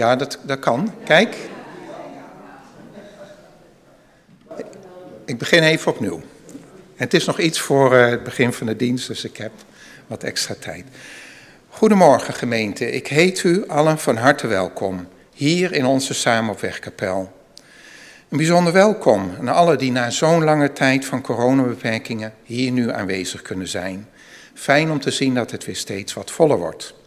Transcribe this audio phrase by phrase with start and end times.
[0.00, 0.92] Ja, dat, dat kan.
[1.04, 1.36] Kijk.
[5.24, 6.20] Ik begin even opnieuw.
[6.96, 9.52] Het is nog iets voor eh, het begin van de dienst, dus ik heb
[10.06, 10.84] wat extra tijd.
[11.68, 17.32] Goedemorgen gemeente, ik heet u allen van harte welkom hier in onze Samenopwegkapel.
[18.28, 23.42] Een bijzonder welkom aan allen die na zo'n lange tijd van coronabeperkingen hier nu aanwezig
[23.42, 24.08] kunnen zijn.
[24.54, 26.98] Fijn om te zien dat het weer steeds wat voller wordt.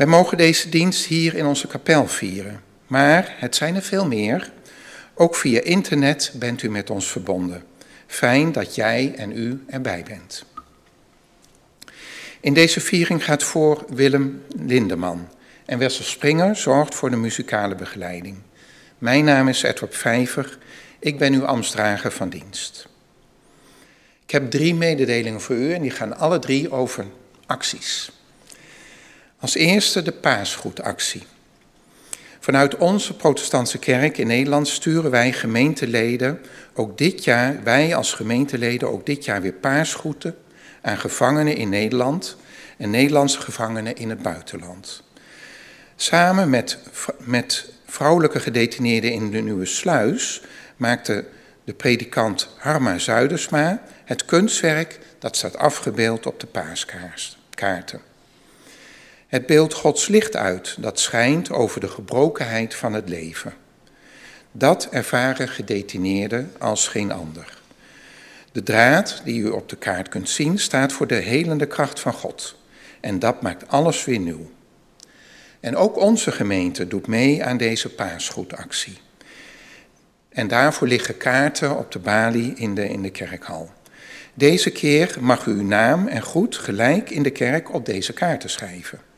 [0.00, 4.52] Wij mogen deze dienst hier in onze kapel vieren, maar het zijn er veel meer.
[5.14, 7.64] Ook via internet bent u met ons verbonden.
[8.06, 10.44] Fijn dat jij en u erbij bent.
[12.40, 15.28] In deze viering gaat voor Willem Lindeman
[15.64, 18.36] en Wessel Springer zorgt voor de muzikale begeleiding.
[18.98, 20.58] Mijn naam is Edward Vijver,
[20.98, 22.88] ik ben uw ambtsdrager van dienst.
[24.24, 27.04] Ik heb drie mededelingen voor u en die gaan alle drie over
[27.46, 28.10] acties.
[29.40, 31.22] Als eerste de paasgoedactie.
[32.40, 36.40] Vanuit onze protestantse kerk in Nederland sturen wij gemeenteleden
[36.74, 40.36] ook dit jaar, wij als gemeenteleden ook dit jaar weer paarsgroeten
[40.82, 42.36] aan gevangenen in Nederland
[42.76, 45.02] en Nederlandse gevangenen in het buitenland.
[45.96, 46.78] Samen met,
[47.18, 50.42] met vrouwelijke gedetineerden in de Nieuwe Sluis
[50.76, 51.24] maakte
[51.64, 58.09] de predikant Harma Zuidersma het kunstwerk dat staat afgebeeld op de paaskaarten.
[59.30, 63.52] Het beeld Gods licht uit dat schijnt over de gebrokenheid van het leven.
[64.52, 67.58] Dat ervaren gedetineerden als geen ander.
[68.52, 72.12] De draad die u op de kaart kunt zien staat voor de helende kracht van
[72.12, 72.56] God.
[73.00, 74.50] En dat maakt alles weer nieuw.
[75.60, 78.98] En ook onze gemeente doet mee aan deze paasgoedactie.
[80.28, 83.70] En daarvoor liggen kaarten op de balie in de, in de kerkhal.
[84.34, 88.50] Deze keer mag u uw naam en goed gelijk in de kerk op deze kaarten
[88.50, 89.09] schrijven.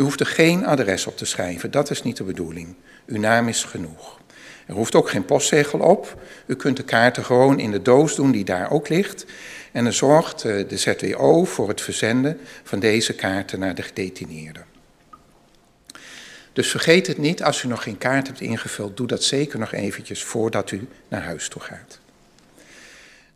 [0.00, 2.74] U hoeft er geen adres op te schrijven, dat is niet de bedoeling.
[3.06, 4.18] Uw naam is genoeg.
[4.66, 6.22] Er hoeft ook geen postzegel op.
[6.46, 9.26] U kunt de kaarten gewoon in de doos doen die daar ook ligt.
[9.72, 14.64] En dan zorgt eh, de ZWO voor het verzenden van deze kaarten naar de gedetineerden.
[16.52, 19.72] Dus vergeet het niet, als u nog geen kaart hebt ingevuld, doe dat zeker nog
[19.72, 21.98] eventjes voordat u naar huis toe gaat.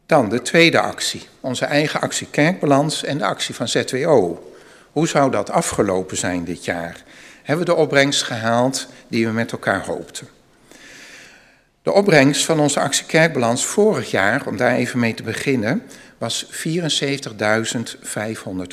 [0.07, 4.53] Dan de tweede actie, onze eigen actie Kerkbalans en de actie van ZWO.
[4.95, 7.03] Hoe zou dat afgelopen zijn dit jaar?
[7.43, 10.29] Hebben we de opbrengst gehaald die we met elkaar hoopten?
[11.83, 15.83] De opbrengst van onze actie Kerkbalans vorig jaar, om daar even mee te beginnen,
[16.19, 16.53] was 74.500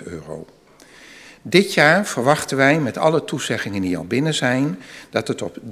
[0.03, 0.45] euro.
[1.41, 4.79] Dit jaar verwachten wij met alle toezeggingen die al binnen zijn,
[5.09, 5.65] dat het op 73.500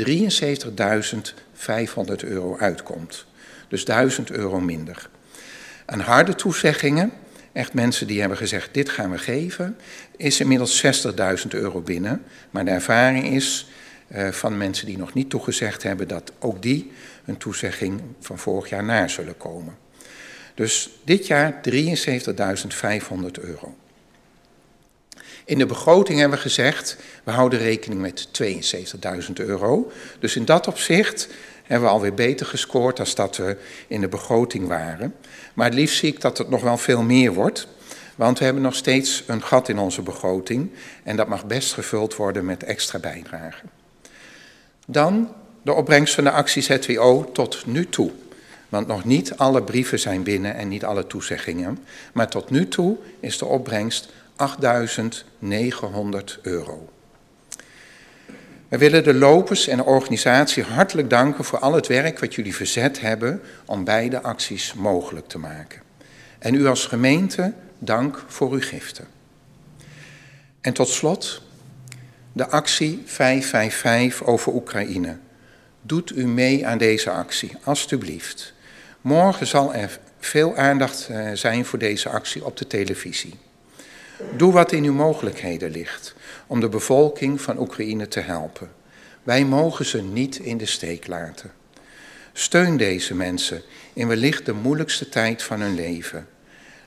[2.18, 3.26] euro uitkomt.
[3.68, 5.10] Dus 1000 euro minder.
[5.86, 7.12] Aan harde toezeggingen
[7.52, 9.78] echt mensen die hebben gezegd, dit gaan we geven,
[10.18, 12.24] is inmiddels 60.000 euro binnen.
[12.50, 13.68] Maar de ervaring is
[14.16, 16.92] uh, van mensen die nog niet toegezegd hebben, dat ook die
[17.26, 19.78] een toezegging van vorig jaar naar zullen komen.
[20.54, 21.72] Dus dit jaar 73.500
[23.42, 23.76] euro.
[25.46, 28.28] In de begroting hebben we gezegd, we houden rekening met
[29.28, 29.92] 72.000 euro.
[30.20, 31.30] Dus in dat opzicht
[31.70, 33.58] hebben we alweer beter gescoord dan dat we
[33.88, 35.16] in de begroting waren.
[35.54, 37.68] Maar het liefst zie ik dat het nog wel veel meer wordt.
[38.16, 40.72] Want we hebben nog steeds een gat in onze begroting.
[41.04, 43.70] En dat mag best gevuld worden met extra bijdragen.
[44.86, 48.12] Dan de opbrengst van de actie ZWO tot nu toe.
[48.70, 51.80] Want nog niet alle brieven zijn binnen en niet alle toezeggingen.
[52.14, 54.42] Maar tot nu toe is de opbrengst 8.900
[56.42, 56.90] euro.
[58.70, 62.56] We willen de lopers en de organisatie hartelijk danken voor al het werk wat jullie
[62.56, 65.82] verzet hebben om beide acties mogelijk te maken.
[66.40, 69.08] En u als gemeente, dank voor uw giften.
[70.62, 71.42] En tot slot,
[72.34, 75.18] de actie 555 over Oekraïne.
[75.82, 78.54] Doet u mee aan deze actie, alstublieft.
[79.02, 83.34] Morgen zal er veel aandacht eh, zijn voor deze actie op de televisie.
[84.38, 86.16] Doe wat in uw mogelijkheden ligt
[86.50, 88.72] om de bevolking van Oekraïne te helpen.
[89.24, 91.52] Wij mogen ze niet in de steek laten.
[92.34, 93.62] Steun deze mensen
[93.94, 96.28] in wellicht de moeilijkste tijd van hun leven.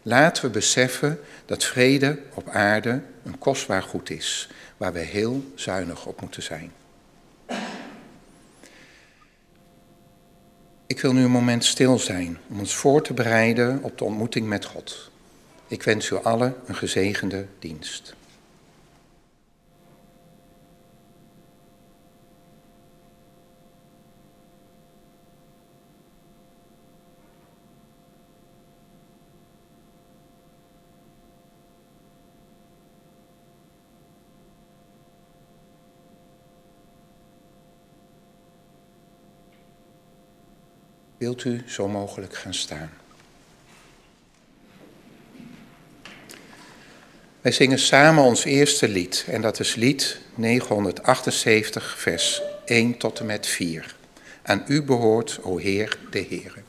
[0.02, 6.06] Laten we beseffen dat vrede op aarde een kostbaar goed is, waar we heel zuinig
[6.06, 6.72] op moeten zijn.
[10.86, 14.46] Ik wil nu een moment stil zijn om ons voor te bereiden op de ontmoeting
[14.46, 15.10] met God.
[15.66, 18.14] Ik wens u allen een gezegende dienst.
[41.22, 42.90] Wilt u zo mogelijk gaan staan?
[47.40, 53.26] Wij zingen samen ons eerste lied en dat is lied 978, vers 1 tot en
[53.26, 53.94] met 4.
[54.42, 56.62] Aan u behoort, o Heer, de Heere.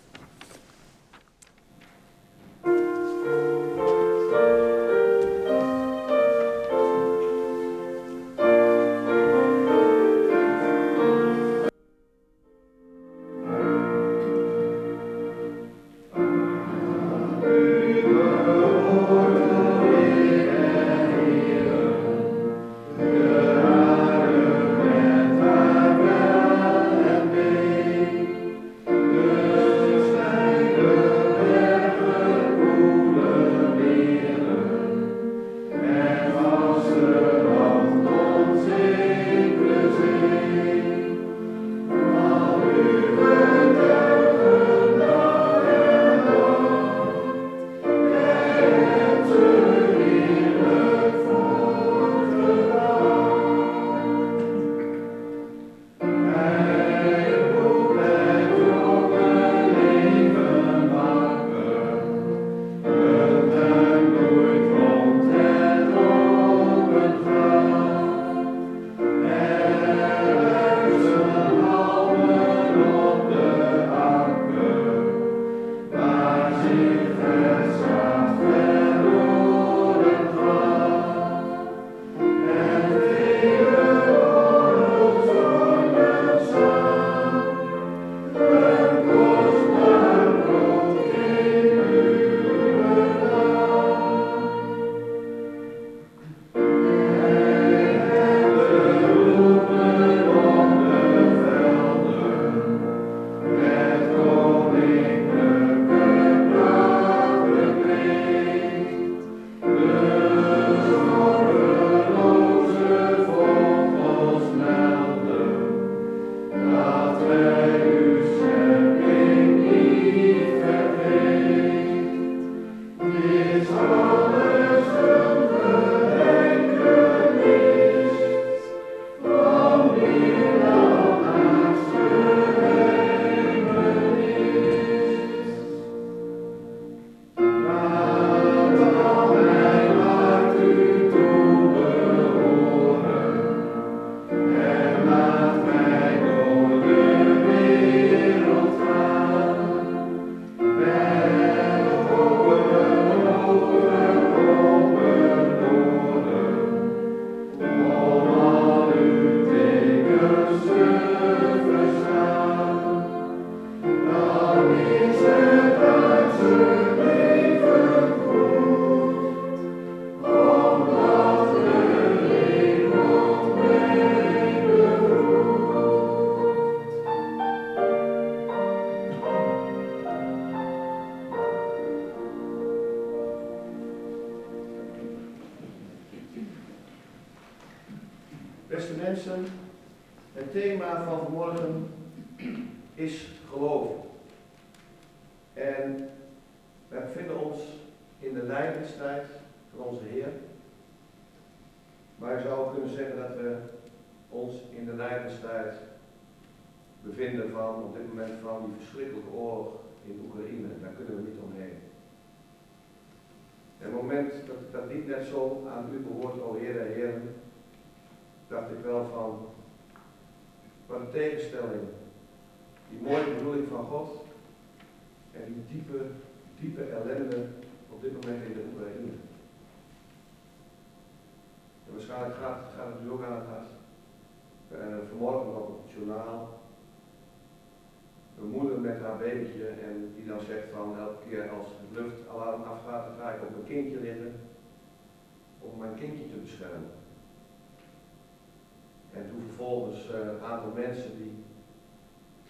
[250.75, 251.44] Mensen die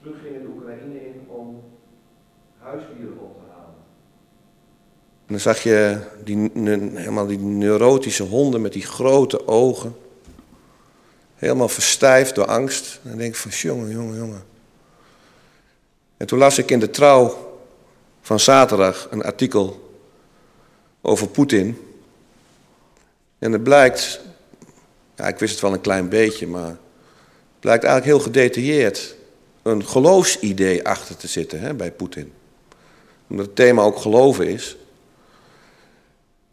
[0.02, 1.64] teruggingen de Oekraïne in om
[2.58, 3.76] huisdieren op te halen.
[5.26, 6.52] En dan zag je die,
[6.94, 9.96] helemaal die neurotische honden met die grote ogen.
[11.36, 13.00] Helemaal verstijfd door angst.
[13.04, 14.44] En dan denk ik van, jongen, jongen, jongen.
[16.18, 17.52] En toen las ik in de trouw
[18.22, 19.98] van zaterdag een artikel
[21.02, 21.78] over Poetin.
[23.40, 24.22] En het blijkt,
[25.16, 26.78] ja, ik wist het wel een klein beetje, maar
[27.64, 29.16] blijkt eigenlijk heel gedetailleerd
[29.62, 32.34] een geloofsidee achter te zitten hè, bij Poetin.
[33.28, 34.78] Omdat het thema ook geloven is.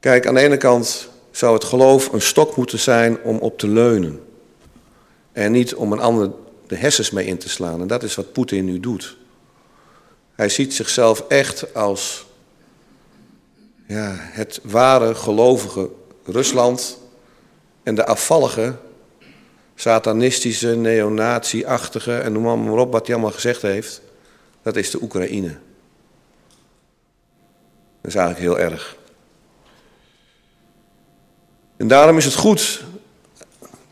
[0.00, 3.68] Kijk, aan de ene kant zou het geloof een stok moeten zijn om op te
[3.68, 4.20] leunen.
[5.32, 6.30] En niet om een ander
[6.66, 7.80] de hersens mee in te slaan.
[7.80, 9.16] En dat is wat Poetin nu doet.
[10.34, 12.26] Hij ziet zichzelf echt als
[13.86, 15.90] ja, het ware gelovige
[16.24, 16.98] Rusland
[17.82, 18.76] en de afvallige,
[19.80, 24.02] satanistische, neonazi-achtige en noem maar op wat hij allemaal gezegd heeft,
[24.62, 25.48] dat is de Oekraïne.
[28.00, 28.96] Dat is eigenlijk heel erg.
[31.76, 32.84] En daarom is het goed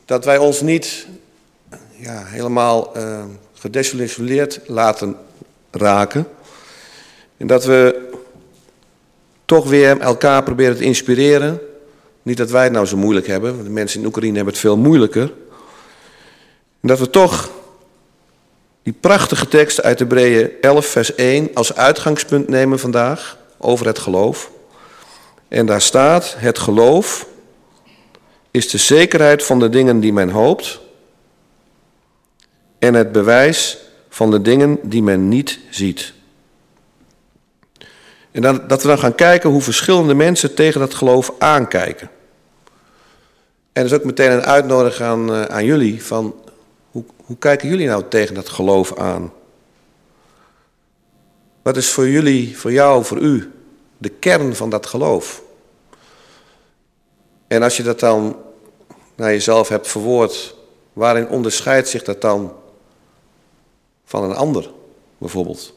[0.05, 1.07] dat wij ons niet
[1.97, 3.25] ja, helemaal uh,
[4.67, 5.17] laten
[5.71, 6.27] raken.
[7.37, 8.09] En dat we
[9.45, 11.61] toch weer elkaar proberen te inspireren.
[12.23, 14.77] Niet dat wij het nou zo moeilijk hebben, de mensen in Oekraïne hebben het veel
[14.77, 15.33] moeilijker.
[16.81, 17.51] En dat we toch
[18.83, 24.51] die prachtige tekst uit Hebreeën 11, vers 1 als uitgangspunt nemen vandaag over het geloof.
[25.49, 27.27] En daar staat: Het geloof
[28.51, 30.81] is de zekerheid van de dingen die men hoopt
[32.79, 36.13] en het bewijs van de dingen die men niet ziet.
[38.31, 42.11] En dat, dat we dan gaan kijken hoe verschillende mensen tegen dat geloof aankijken.
[43.73, 46.35] En dat is ook meteen een uitnodiging aan, eh, aan jullie van
[47.29, 49.33] hoe, kijken jullie nou tegen dat geloof aan?
[51.63, 53.53] Wat is voor jullie, voor jou, voor u
[53.99, 55.43] de kern van dat geloof?
[57.47, 58.37] En als je dat dan
[59.15, 60.55] naar jezelf hebt verwoord,
[60.93, 62.53] waarin onderscheidt zich dat dan
[64.05, 64.71] van een ander,
[65.19, 65.75] bijvoorbeeld?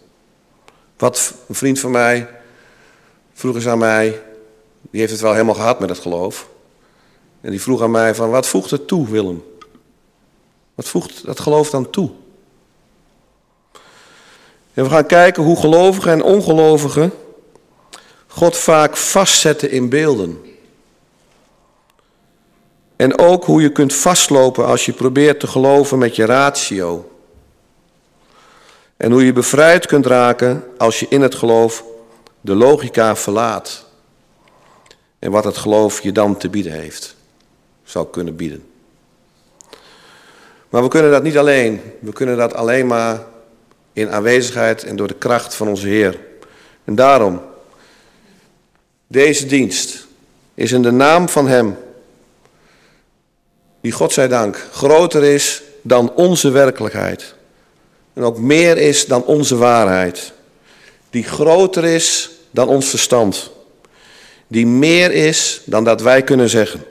[0.98, 2.27] Wat een vriend van mij
[3.34, 4.22] vroeg eens aan mij,
[4.81, 6.50] die heeft het wel helemaal gehad met het geloof.
[7.41, 9.50] En die vroeg aan mij van, wat voegt het toe, Willem?
[10.75, 12.10] Wat voegt dat geloof dan toe?
[14.74, 17.12] En we gaan kijken hoe gelovigen en ongelovigen
[18.28, 20.42] God vaak vastzetten in beelden.
[22.96, 27.12] En ook hoe je kunt vastlopen als je probeert te geloven met je ratio.
[28.98, 31.84] En hoe je bevrijd kunt raken als je in het geloof
[32.42, 33.86] de logica verlaat.
[35.20, 37.16] En wat het geloof je dan te bieden heeft,
[37.84, 38.71] zou kunnen bieden.
[40.72, 41.82] Maar we kunnen dat niet alleen.
[42.00, 43.24] We kunnen dat alleen maar
[43.94, 46.20] in aanwezigheid en door de kracht van onze Heer.
[46.84, 47.42] En daarom,
[49.08, 50.08] deze dienst
[50.54, 51.78] is in de naam van Hem,
[53.82, 57.36] die God zij dank groter is dan onze werkelijkheid.
[58.13, 60.34] En ook meer is dan onze waarheid.
[61.10, 63.51] Die groter is dan ons verstand.
[64.48, 66.84] Die meer is dan dat wij kunnen zeggen.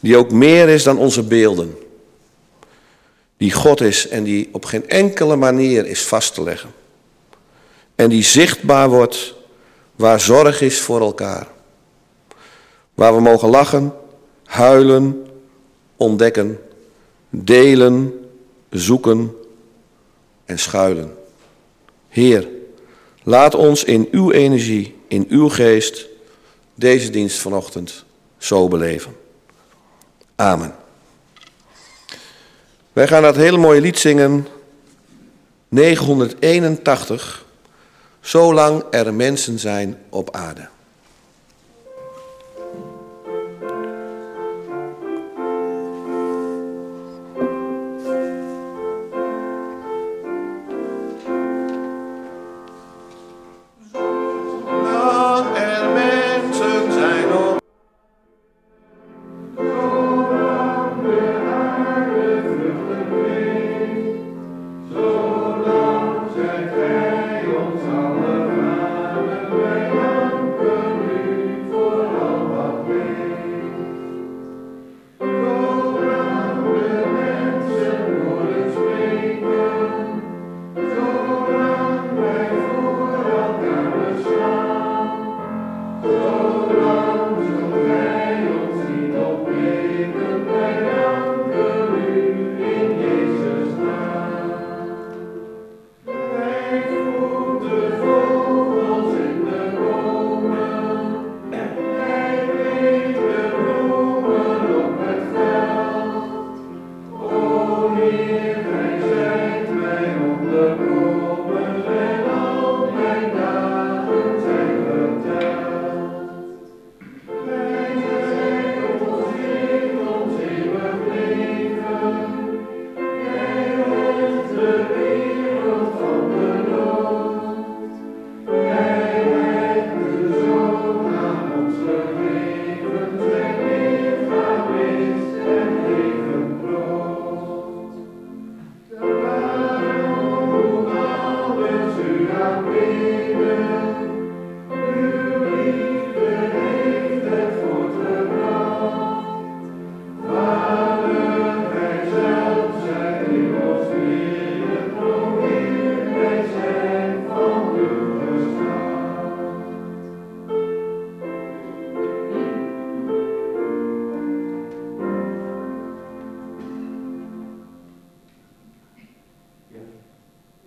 [0.00, 1.86] Die ook meer is dan onze beelden.
[3.38, 6.70] Die God is en die op geen enkele manier is vast te leggen.
[7.94, 9.34] En die zichtbaar wordt
[9.96, 11.46] waar zorg is voor elkaar.
[12.94, 13.94] Waar we mogen lachen,
[14.44, 15.26] huilen,
[15.96, 16.58] ontdekken,
[17.30, 18.28] delen,
[18.70, 19.36] zoeken
[20.44, 21.16] en schuilen.
[22.08, 22.48] Heer,
[23.28, 26.06] Laat ons in uw energie, in uw geest,
[26.74, 28.04] deze dienst vanochtend
[28.38, 29.16] zo beleven.
[30.36, 30.74] Amen.
[32.98, 34.46] Wij gaan dat hele mooie lied zingen,
[35.68, 37.44] 981,
[38.20, 40.68] zolang er mensen zijn op aarde.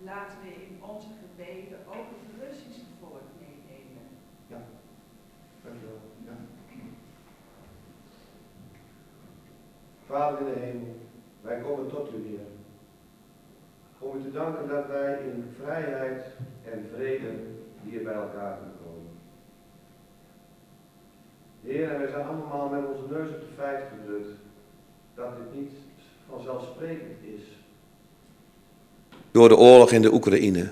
[0.04, 4.04] Laten we in onze gebeden ook het Russische woord meenemen.
[4.46, 4.60] Ja,
[5.64, 6.00] dankjewel.
[6.24, 6.32] Ja.
[10.06, 10.96] Vader in de hemel,
[11.40, 12.46] wij komen tot u, hier.
[13.98, 16.24] Om u te danken dat wij in vrijheid
[16.64, 17.30] en vrede
[17.82, 19.10] hier bij elkaar kunnen komen.
[21.62, 24.30] Heer, wij zijn allemaal met onze neus op de feit gedrukt
[25.14, 25.72] dat dit niet
[26.28, 27.61] vanzelfsprekend is
[29.32, 30.70] door de oorlog in de Oekraïne.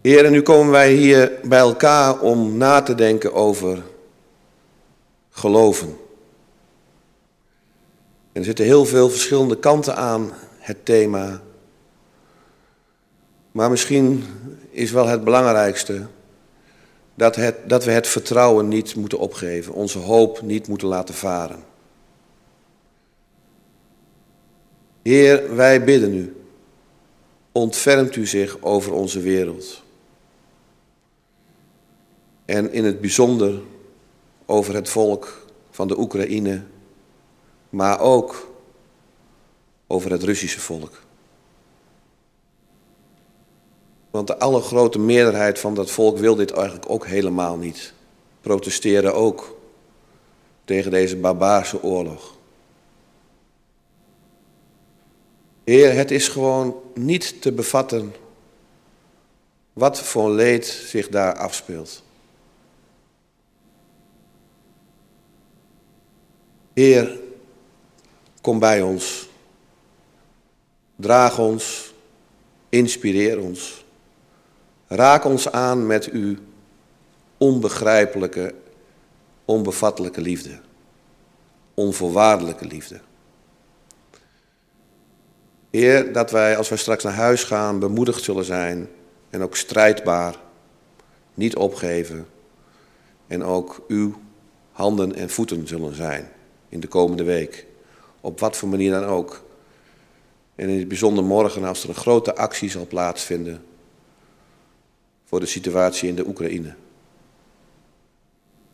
[0.00, 3.82] Heer, en nu komen wij hier bij elkaar om na te denken over
[5.30, 5.88] geloven.
[8.32, 11.40] En er zitten heel veel verschillende kanten aan het thema.
[13.52, 14.24] Maar misschien
[14.70, 16.06] is wel het belangrijkste
[17.14, 21.69] dat, het, dat we het vertrouwen niet moeten opgeven, onze hoop niet moeten laten varen.
[25.02, 26.36] Heer, wij bidden u,
[27.52, 29.82] ontfermt u zich over onze wereld.
[32.44, 33.60] En in het bijzonder
[34.46, 36.62] over het volk van de Oekraïne,
[37.68, 38.52] maar ook
[39.86, 41.02] over het Russische volk.
[44.10, 47.92] Want de allergrote meerderheid van dat volk wil dit eigenlijk ook helemaal niet.
[48.40, 49.56] Protesteren ook
[50.64, 52.38] tegen deze barbaarse oorlog.
[55.64, 58.14] Heer, het is gewoon niet te bevatten
[59.72, 62.02] wat voor leed zich daar afspeelt.
[66.72, 67.18] Heer,
[68.40, 69.28] kom bij ons.
[70.96, 71.94] Draag ons,
[72.68, 73.84] inspireer ons.
[74.86, 76.36] Raak ons aan met uw
[77.38, 78.54] onbegrijpelijke,
[79.44, 80.60] onbevattelijke liefde.
[81.74, 83.00] Onvoorwaardelijke liefde.
[85.70, 88.88] Heer, dat wij als wij straks naar huis gaan bemoedigd zullen zijn
[89.30, 90.36] en ook strijdbaar,
[91.34, 92.26] niet opgeven
[93.26, 94.20] en ook uw
[94.72, 96.28] handen en voeten zullen zijn
[96.68, 97.66] in de komende week.
[98.20, 99.44] Op wat voor manier dan ook.
[100.54, 103.62] En in het bijzonder morgen als er een grote actie zal plaatsvinden
[105.24, 106.74] voor de situatie in de Oekraïne.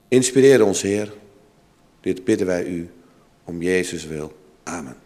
[0.09, 1.15] Inspireer ons, Heer.
[2.01, 2.91] Dit bidden wij u
[3.45, 4.37] om Jezus wil.
[4.63, 5.06] Amen.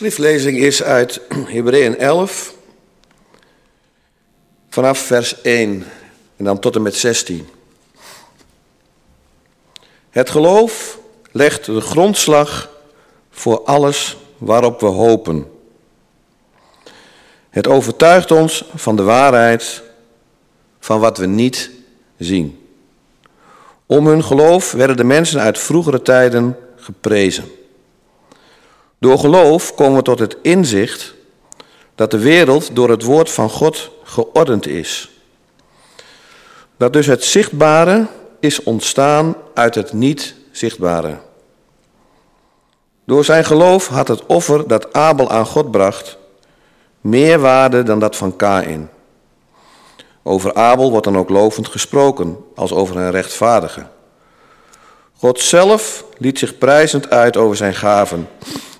[0.00, 1.20] Schriftlezing is uit
[1.54, 2.54] Hebreeën 11,
[4.68, 5.84] vanaf vers 1
[6.36, 7.48] en dan tot en met 16.
[10.10, 10.98] Het geloof
[11.30, 12.70] legt de grondslag
[13.30, 15.50] voor alles waarop we hopen.
[17.50, 19.82] Het overtuigt ons van de waarheid
[20.78, 21.70] van wat we niet
[22.18, 22.68] zien.
[23.86, 27.59] Om hun geloof werden de mensen uit vroegere tijden geprezen.
[29.00, 31.14] Door geloof komen we tot het inzicht
[31.94, 35.10] dat de wereld door het woord van God geordend is.
[36.76, 38.06] Dat dus het zichtbare
[38.40, 41.18] is ontstaan uit het niet zichtbare.
[43.04, 46.18] Door zijn geloof had het offer dat Abel aan God bracht
[47.00, 48.90] meer waarde dan dat van Kain.
[50.22, 53.86] Over Abel wordt dan ook lovend gesproken, als over een rechtvaardige.
[55.16, 58.28] God zelf liet zich prijzend uit over zijn gaven.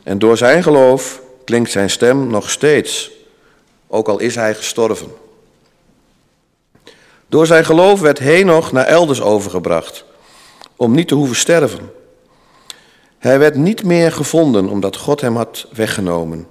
[0.02, 3.10] En door zijn geloof klinkt zijn stem nog steeds,
[3.88, 5.12] ook al is hij gestorven.
[7.26, 10.04] Door zijn geloof werd Henoch naar elders overgebracht,
[10.76, 11.92] om niet te hoeven sterven.
[13.18, 16.46] Hij werd niet meer gevonden omdat God hem had weggenomen.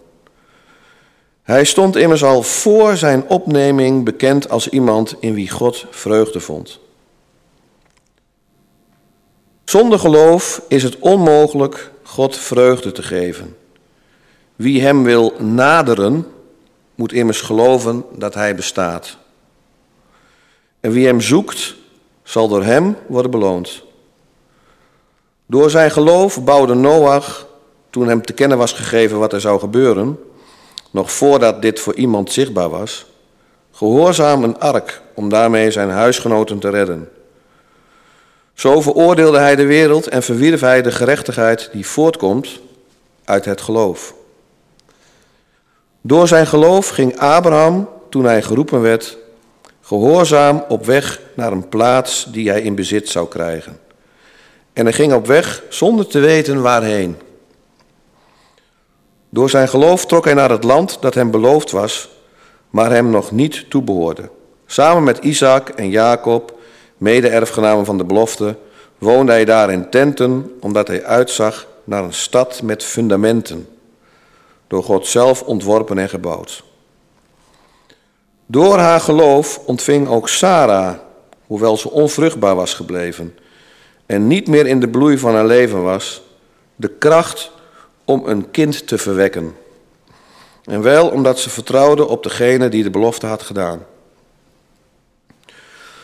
[1.44, 6.80] Hij stond immers al voor zijn opneming bekend als iemand in wie God vreugde vond.
[9.66, 13.56] Zonder geloof is het onmogelijk God vreugde te geven.
[14.56, 16.28] Wie hem wil naderen,
[16.96, 19.18] moet immers geloven dat hij bestaat.
[20.80, 21.76] En wie hem zoekt,
[22.24, 23.84] zal door hem worden beloond.
[25.46, 27.48] Door zijn geloof bouwde Noach,
[27.90, 30.20] toen hem te kennen was gegeven wat er zou gebeuren,
[30.92, 33.06] nog voordat dit voor iemand zichtbaar was,
[33.72, 37.10] gehoorzaam een ark om daarmee zijn huisgenoten te redden.
[38.60, 42.60] Zo veroordeelde hij de wereld en verwierf hij de gerechtigheid die voortkomt
[43.24, 44.14] uit het geloof.
[46.02, 49.18] Door zijn geloof ging Abraham, toen hij geroepen werd,
[49.82, 53.80] gehoorzaam op weg naar een plaats die hij in bezit zou krijgen.
[54.74, 57.18] En hij ging op weg zonder te weten waarheen.
[59.30, 62.10] Door zijn geloof trok hij naar het land dat hem beloofd was,
[62.70, 64.30] maar hem nog niet toebehoorde.
[64.66, 66.58] Samen met Isaac en Jacob,
[67.00, 68.56] mede-erfgenamen van de belofte,
[68.98, 73.68] woonde hij daar in tenten, omdat hij uitzag naar een stad met fundamenten,
[74.68, 76.64] door God zelf ontworpen en gebouwd.
[78.46, 80.96] Door haar geloof ontving ook Sarah,
[81.48, 83.36] hoewel ze onvruchtbaar was gebleven
[84.06, 86.22] en niet meer in de bloei van haar leven was,
[86.76, 87.52] de kracht
[88.06, 89.56] om een kind te verwekken.
[90.64, 93.86] En wel omdat ze vertrouwde op degene die de belofte had gedaan.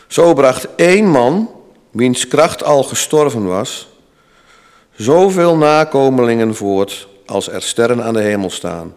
[0.06, 1.50] Zo bracht één man,
[1.90, 3.88] wiens kracht al gestorven was,
[4.96, 8.96] zoveel nakomelingen voort als er sterren aan de hemel staan,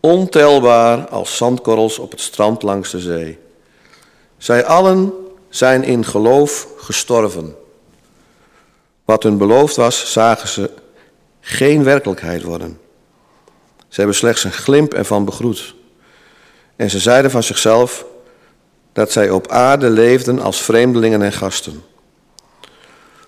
[0.00, 3.38] ontelbaar als zandkorrels op het strand langs de zee.
[4.38, 5.12] Zij allen
[5.48, 7.56] zijn in geloof gestorven.
[9.04, 10.70] Wat hun beloofd was, zagen ze
[11.40, 12.78] geen werkelijkheid worden.
[13.88, 15.74] Ze hebben slechts een glimp ervan begroet.
[16.76, 18.04] En ze zeiden van zichzelf
[18.98, 21.82] dat zij op aarde leefden als vreemdelingen en gasten.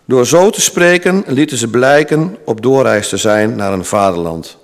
[0.05, 4.57] Door zo te spreken lieten ze blijken op doorreis te zijn naar een vaderland.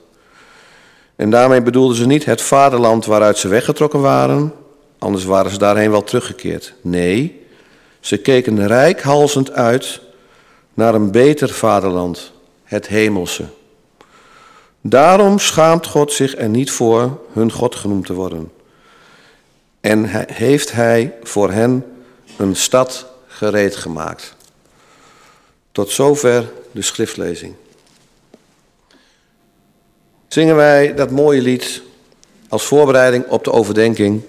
[1.16, 4.53] En daarmee bedoelden ze niet het vaderland waaruit ze weggetrokken waren,
[4.99, 6.75] anders waren ze daarheen wel teruggekeerd.
[6.81, 7.42] Nee,
[8.01, 10.01] ze keken rijkhalsend uit
[10.75, 12.33] naar een beter vaderland,
[12.64, 13.45] het hemelse.
[14.81, 18.56] Daarom schaamt God zich er niet voor hun God genoemd te worden.
[19.87, 21.85] En heeft hij voor hen
[22.37, 24.35] een stad gereed gemaakt.
[25.72, 27.55] Tot zover de schriftlezing.
[30.29, 31.83] Zingen wij dat mooie lied
[32.49, 34.22] als voorbereiding op de overdenking.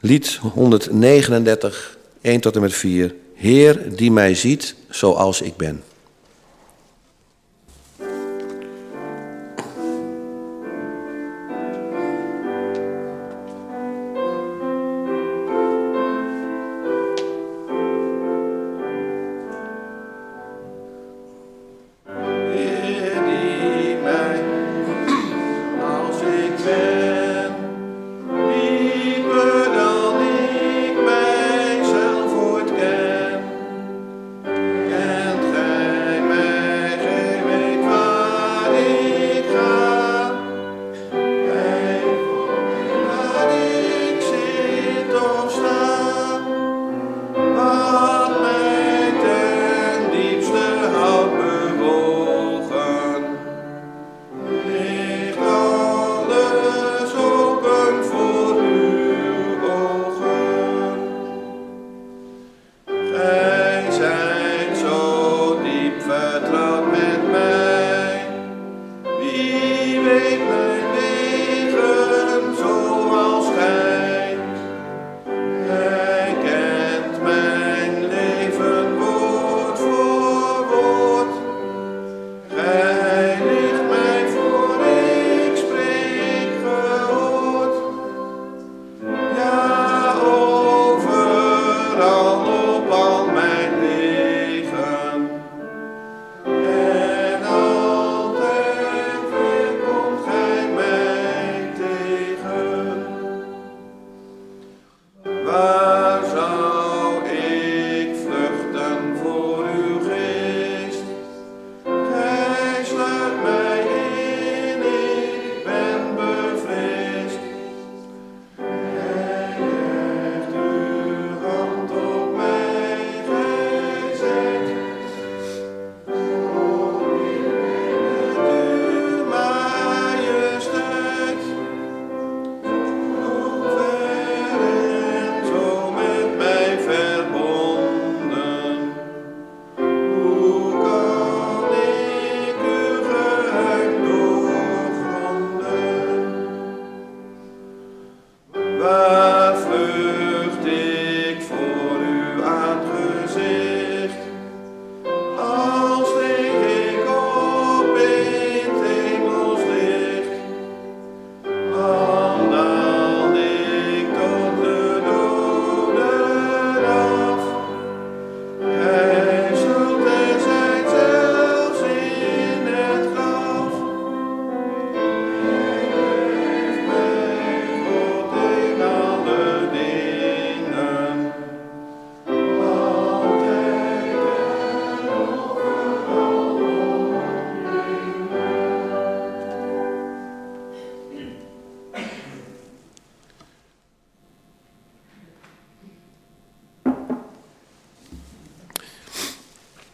[0.00, 3.14] Lied 139, 1 tot en met 4.
[3.34, 5.82] Heer die mij ziet zoals ik ben.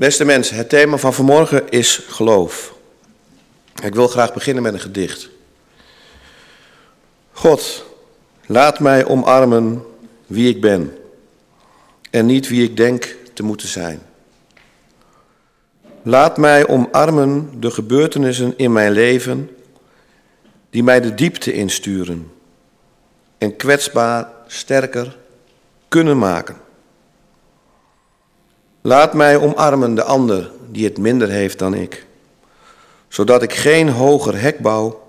[0.05, 2.75] Beste mensen, het thema van vanmorgen is geloof.
[3.83, 5.29] Ik wil graag beginnen met een gedicht.
[7.33, 7.85] God,
[8.47, 9.85] laat mij omarmen
[10.27, 10.99] wie ik ben
[12.11, 14.03] en niet wie ik denk te moeten zijn.
[16.03, 19.51] Laat mij omarmen de gebeurtenissen in mijn leven
[20.71, 22.33] die mij de diepte insturen
[23.39, 25.17] en kwetsbaar sterker
[25.89, 26.64] kunnen maken.
[28.87, 32.07] Laat mij omarmen de ander die het minder heeft dan ik,
[33.09, 35.09] zodat ik geen hoger hek bouw,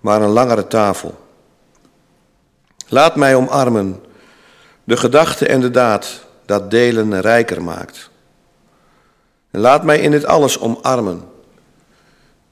[0.00, 1.14] maar een langere tafel.
[2.88, 4.00] Laat mij omarmen
[4.84, 8.10] de gedachte en de daad dat delen rijker maakt.
[9.50, 11.24] En laat mij in dit alles omarmen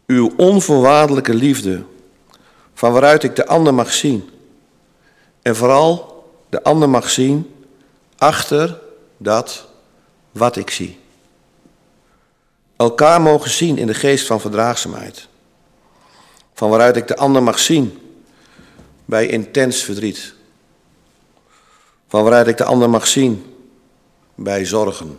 [0.06, 1.82] uw onvoorwaardelijke liefde,
[2.74, 4.30] van waaruit ik de ander mag zien.
[5.42, 7.54] En vooral de ander mag zien
[8.16, 8.80] achter
[9.16, 9.72] dat
[10.34, 10.98] wat ik zie.
[12.76, 15.28] Elkaar mogen zien in de geest van verdraagzaamheid.
[16.54, 17.98] Van waaruit ik de ander mag zien
[19.04, 20.34] bij intens verdriet.
[22.08, 23.54] Van waaruit ik de ander mag zien
[24.34, 25.18] bij zorgen.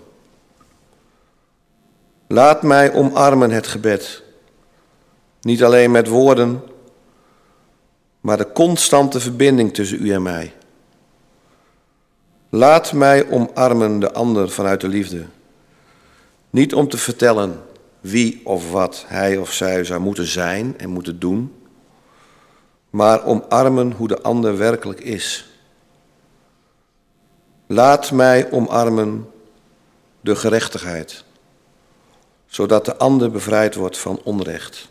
[2.27, 4.23] Laat mij omarmen het gebed.
[5.41, 6.63] Niet alleen met woorden,
[8.21, 10.53] maar de constante verbinding tussen u en mij.
[12.55, 15.25] Laat mij omarmen de ander vanuit de liefde.
[16.49, 17.61] Niet om te vertellen
[17.99, 21.55] wie of wat hij of zij zou moeten zijn en moeten doen,
[22.89, 25.49] maar omarmen hoe de ander werkelijk is.
[27.65, 29.29] Laat mij omarmen
[30.21, 31.23] de gerechtigheid,
[32.45, 34.89] zodat de ander bevrijd wordt van onrecht.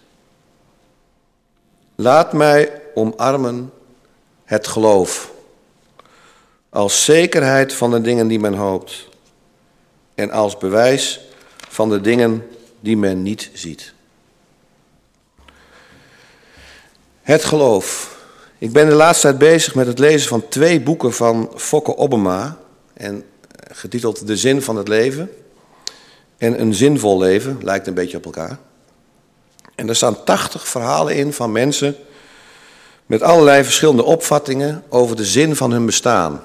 [1.94, 3.72] Laat mij omarmen
[4.44, 5.33] het geloof
[6.74, 9.08] als zekerheid van de dingen die men hoopt
[10.14, 11.20] en als bewijs
[11.68, 12.46] van de dingen
[12.80, 13.92] die men niet ziet.
[17.22, 18.16] Het geloof.
[18.58, 22.58] Ik ben de laatste tijd bezig met het lezen van twee boeken van Fokke Obama.
[22.94, 23.24] En
[23.70, 25.30] getiteld De zin van het leven.
[26.36, 28.58] En Een zinvol leven, lijkt een beetje op elkaar.
[29.74, 31.96] En er staan 80 verhalen in van mensen
[33.06, 36.42] met allerlei verschillende opvattingen over de zin van hun bestaan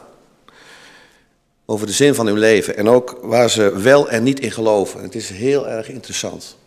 [1.69, 5.01] over de zin van hun leven en ook waar ze wel en niet in geloven.
[5.01, 6.57] Het is heel erg interessant.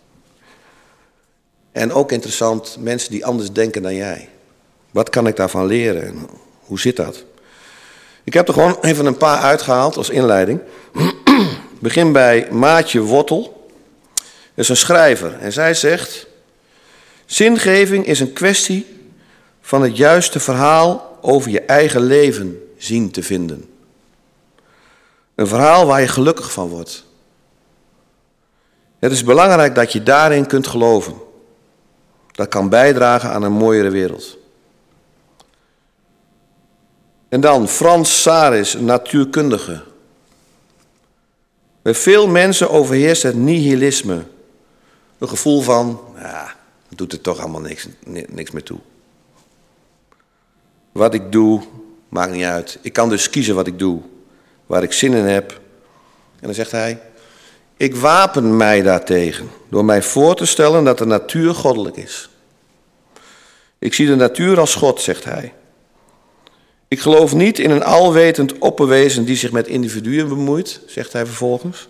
[1.72, 4.28] En ook interessant mensen die anders denken dan jij.
[4.90, 6.26] Wat kan ik daarvan leren en
[6.60, 7.24] hoe zit dat?
[8.24, 10.60] Ik heb er gewoon even een paar uitgehaald als inleiding.
[11.78, 13.68] begin bij Maatje Wortel.
[14.14, 16.26] Dat is een schrijver en zij zegt...
[17.26, 18.86] Zingeving is een kwestie
[19.60, 23.71] van het juiste verhaal over je eigen leven zien te vinden.
[25.42, 27.04] Een verhaal waar je gelukkig van wordt.
[28.98, 31.14] Het is belangrijk dat je daarin kunt geloven.
[32.32, 34.38] Dat kan bijdragen aan een mooiere wereld.
[37.28, 39.82] En dan Frans Saris, natuurkundige.
[41.82, 44.22] Bij veel mensen overheerst het nihilisme.
[45.18, 46.54] Een gevoel van, ja,
[46.88, 47.88] het doet er toch allemaal niks,
[48.28, 48.78] niks meer toe.
[50.92, 51.62] Wat ik doe,
[52.08, 52.78] maakt niet uit.
[52.82, 54.02] Ik kan dus kiezen wat ik doe
[54.72, 55.50] waar ik zin in heb.
[56.40, 57.00] En dan zegt hij,
[57.76, 62.30] ik wapen mij daartegen door mij voor te stellen dat de natuur goddelijk is.
[63.78, 65.52] Ik zie de natuur als God, zegt hij.
[66.88, 71.88] Ik geloof niet in een alwetend opperwezen die zich met individuen bemoeit, zegt hij vervolgens.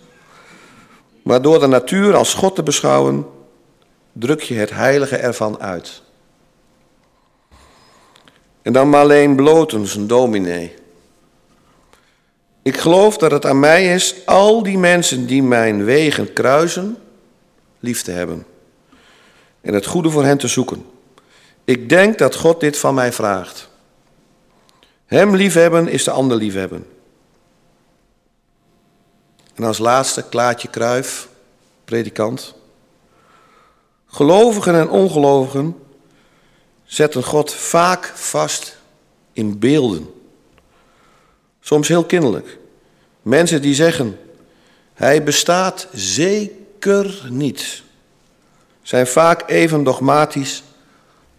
[1.21, 3.25] Maar door de natuur als God te beschouwen,
[4.13, 6.01] druk je het heilige ervan uit.
[8.61, 10.81] En dan Marleen Blotens, een dominee.
[12.63, 16.97] Ik geloof dat het aan mij is al die mensen die mijn wegen kruisen,
[17.79, 18.45] lief te hebben.
[19.61, 20.85] En het goede voor hen te zoeken.
[21.63, 23.69] Ik denk dat God dit van mij vraagt.
[25.05, 26.85] Hem liefhebben is de ander liefhebben.
[29.55, 31.29] En als laatste Klaatje Kruif,
[31.85, 32.55] predikant.
[34.05, 35.75] Gelovigen en ongelovigen
[36.83, 38.77] zetten God vaak vast
[39.33, 40.12] in beelden.
[41.63, 42.57] Soms heel kinderlijk.
[43.21, 44.19] Mensen die zeggen,
[44.93, 47.83] hij bestaat zeker niet,
[48.81, 50.63] zijn vaak even dogmatisch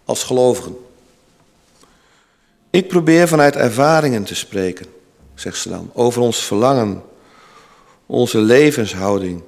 [0.05, 0.77] als gelovigen.
[2.71, 4.87] Ik probeer vanuit ervaringen te spreken,
[5.35, 7.03] zegt ze dan, over ons verlangen,
[8.07, 9.43] onze levenshouding,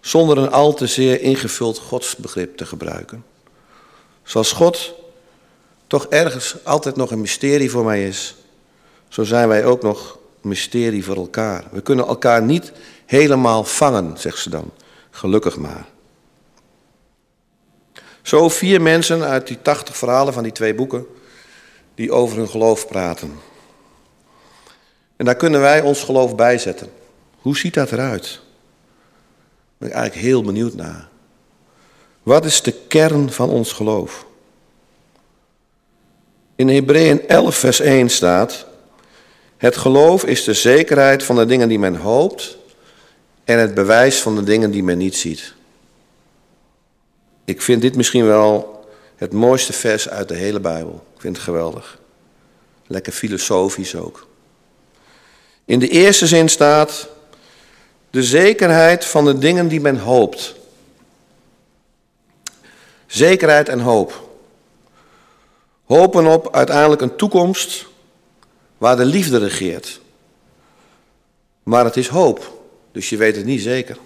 [0.00, 3.24] zonder een al te zeer ingevuld godsbegrip te gebruiken.
[4.22, 4.94] Zoals God
[5.86, 8.34] toch ergens altijd nog een mysterie voor mij is,
[9.08, 11.64] zo zijn wij ook nog mysterie voor elkaar.
[11.70, 12.72] We kunnen elkaar niet
[13.06, 14.70] helemaal vangen, zegt ze dan.
[15.10, 15.86] Gelukkig maar.
[18.22, 21.06] Zo vier mensen uit die tachtig verhalen van die twee boeken
[21.94, 23.32] die over hun geloof praten.
[25.16, 26.90] En daar kunnen wij ons geloof bij zetten.
[27.40, 28.22] Hoe ziet dat eruit?
[28.22, 28.40] Daar
[29.78, 31.08] ben ik eigenlijk heel benieuwd naar.
[32.22, 34.26] Wat is de kern van ons geloof?
[36.56, 38.66] In Hebreeën 11, vers 1 staat:
[39.56, 42.56] Het geloof is de zekerheid van de dingen die men hoopt
[43.44, 45.54] en het bewijs van de dingen die men niet ziet.
[47.44, 48.84] Ik vind dit misschien wel
[49.16, 51.06] het mooiste vers uit de hele Bijbel.
[51.14, 51.98] Ik vind het geweldig.
[52.86, 54.26] Lekker filosofisch ook.
[55.64, 57.08] In de eerste zin staat
[58.10, 60.54] de zekerheid van de dingen die men hoopt.
[63.06, 64.28] Zekerheid en hoop.
[65.84, 67.86] Hopen op uiteindelijk een toekomst
[68.86, 70.00] waar de liefde regeert.
[71.62, 72.62] Maar het is hoop,
[72.92, 73.98] dus je weet het niet zeker.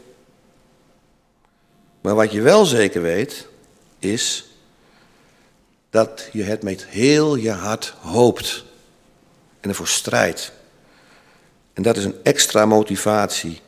[2.00, 3.48] Maar wat je wel zeker weet,
[3.98, 4.50] is
[5.90, 8.64] dat je het met heel je hart hoopt
[9.60, 10.52] en ervoor strijdt.
[11.72, 13.60] En dat is een extra motivatie,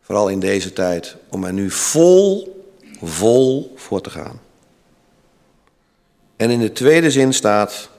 [0.00, 2.64] vooral in deze tijd, om er nu vol,
[3.02, 4.40] vol voor te gaan.
[6.36, 7.94] En in de tweede zin staat,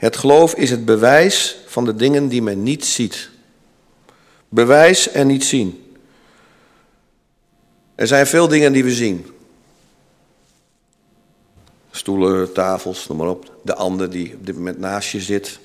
[0.00, 3.30] het geloof is het bewijs van de dingen die men niet ziet.
[4.48, 5.96] Bewijs en niet zien.
[7.94, 9.26] Er zijn veel dingen die we zien.
[11.90, 13.52] Stoelen, tafels, noem maar op.
[13.62, 15.58] De ander die op dit moment naast je zit.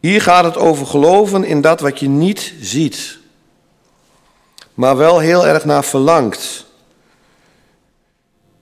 [0.00, 3.18] Hier gaat het over geloven in dat wat je niet ziet,
[4.74, 6.66] maar wel heel erg naar verlangt.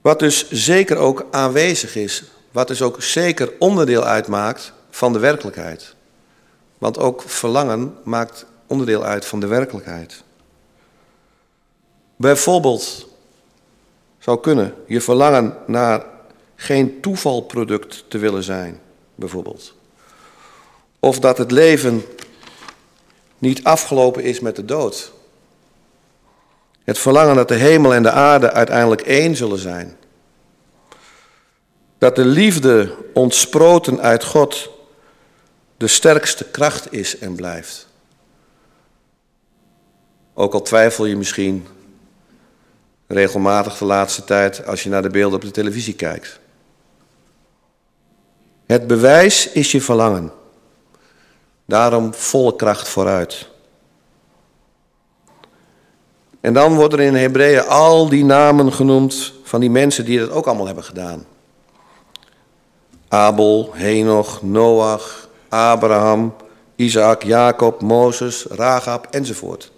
[0.01, 2.23] Wat dus zeker ook aanwezig is,
[2.55, 5.95] wat dus ook zeker onderdeel uitmaakt van de werkelijkheid.
[6.77, 10.23] Want ook verlangen maakt onderdeel uit van de werkelijkheid.
[12.15, 13.07] Bijvoorbeeld
[14.19, 16.05] zou kunnen je verlangen naar
[16.55, 18.79] geen toevalproduct te willen zijn,
[19.15, 19.73] bijvoorbeeld.
[20.99, 22.03] Of dat het leven
[23.37, 25.11] niet afgelopen is met de dood.
[26.83, 29.97] Het verlangen dat de hemel en de aarde uiteindelijk één zullen zijn.
[32.05, 34.69] Dat de liefde ontsproten uit God
[35.77, 37.87] de sterkste kracht is en blijft.
[40.33, 41.67] Ook al twijfel je misschien
[43.07, 46.39] regelmatig de laatste tijd als je naar de beelden op de televisie kijkt.
[48.65, 50.31] Het bewijs is je verlangen.
[51.65, 53.47] Daarom volle kracht vooruit.
[56.41, 60.29] En dan worden er in Hebreeën al die namen genoemd van die mensen die dat
[60.29, 61.25] ook allemaal hebben gedaan.
[63.15, 66.35] Abel, Henoch, Noach, Abraham,
[66.75, 69.71] Isaac, Jacob, Mozes, Rahab enzovoort.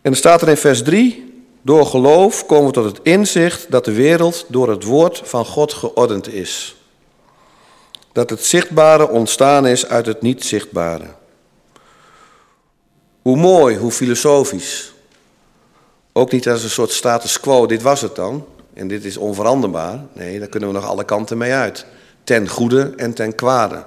[0.00, 3.84] En dan staat er in vers 3, door geloof komen we tot het inzicht dat
[3.84, 6.76] de wereld door het woord van God geordend is.
[8.12, 11.06] Dat het zichtbare ontstaan is uit het niet zichtbare.
[13.22, 14.92] Hoe mooi, hoe filosofisch.
[16.12, 18.46] Ook niet als een soort status quo, dit was het dan
[18.78, 20.04] en dit is onveranderbaar.
[20.12, 21.86] Nee, daar kunnen we nog alle kanten mee uit.
[22.24, 23.84] Ten goede en ten kwade.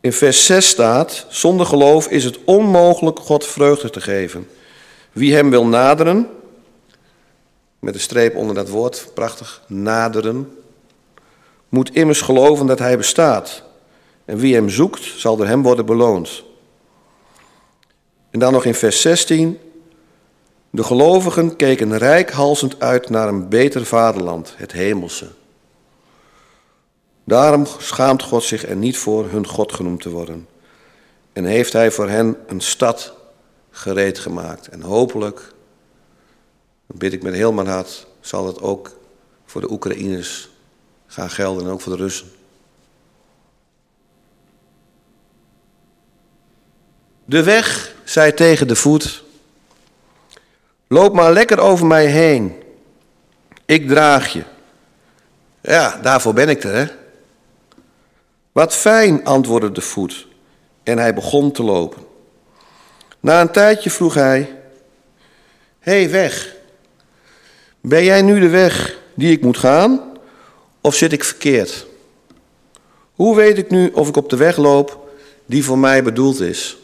[0.00, 4.48] In vers 6 staat: Zonder geloof is het onmogelijk God vreugde te geven.
[5.12, 6.28] Wie hem wil naderen,
[7.78, 10.58] met een streep onder dat woord, prachtig, naderen,
[11.68, 13.62] moet immers geloven dat hij bestaat.
[14.24, 16.42] En wie hem zoekt, zal door hem worden beloond.
[18.30, 19.58] En dan nog in vers 16.
[20.70, 25.28] De gelovigen keken rijkhalsend uit naar een beter vaderland, het hemelse.
[27.24, 30.48] Daarom schaamt God zich er niet voor hun God genoemd te worden.
[31.32, 33.14] En heeft hij voor hen een stad
[33.70, 34.68] gereed gemaakt.
[34.68, 35.52] En hopelijk,
[36.86, 38.96] dan bid ik met heel mijn hart, zal het ook
[39.44, 40.48] voor de Oekraïners
[41.06, 42.30] gaan gelden en ook voor de Russen.
[47.24, 49.24] De weg zei tegen de voet:
[50.88, 52.62] Loop maar lekker over mij heen.
[53.64, 54.42] Ik draag je.
[55.60, 56.86] Ja, daarvoor ben ik er, hè?
[58.52, 60.26] Wat fijn, antwoordde de voet.
[60.82, 62.02] En hij begon te lopen.
[63.20, 64.58] Na een tijdje vroeg hij:
[65.78, 66.54] Hé, hey, weg.
[67.80, 70.00] Ben jij nu de weg die ik moet gaan?
[70.80, 71.86] Of zit ik verkeerd?
[73.14, 75.10] Hoe weet ik nu of ik op de weg loop
[75.46, 76.76] die voor mij bedoeld is?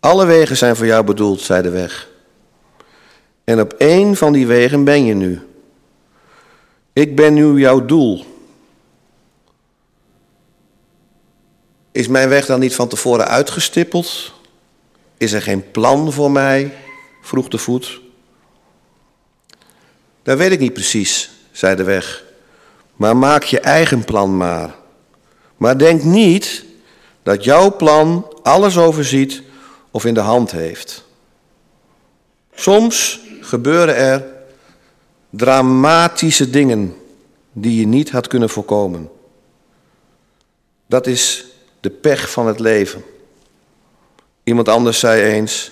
[0.00, 2.08] Alle wegen zijn voor jou bedoeld, zei de weg.
[3.44, 5.40] En op één van die wegen ben je nu.
[6.92, 8.24] Ik ben nu jouw doel.
[11.92, 14.32] Is mijn weg dan niet van tevoren uitgestippeld?
[15.16, 16.76] Is er geen plan voor mij?
[17.22, 18.00] vroeg de voet.
[20.22, 22.24] Dat weet ik niet precies, zei de weg.
[22.96, 24.74] Maar maak je eigen plan maar.
[25.56, 26.64] Maar denk niet
[27.22, 29.42] dat jouw plan alles overziet
[29.90, 31.04] of in de hand heeft.
[32.54, 33.20] Soms
[33.52, 34.24] gebeuren er
[35.30, 36.96] dramatische dingen
[37.52, 39.10] die je niet had kunnen voorkomen.
[40.86, 41.46] Dat is
[41.80, 43.04] de pech van het leven.
[44.44, 45.70] Iemand anders zei eens: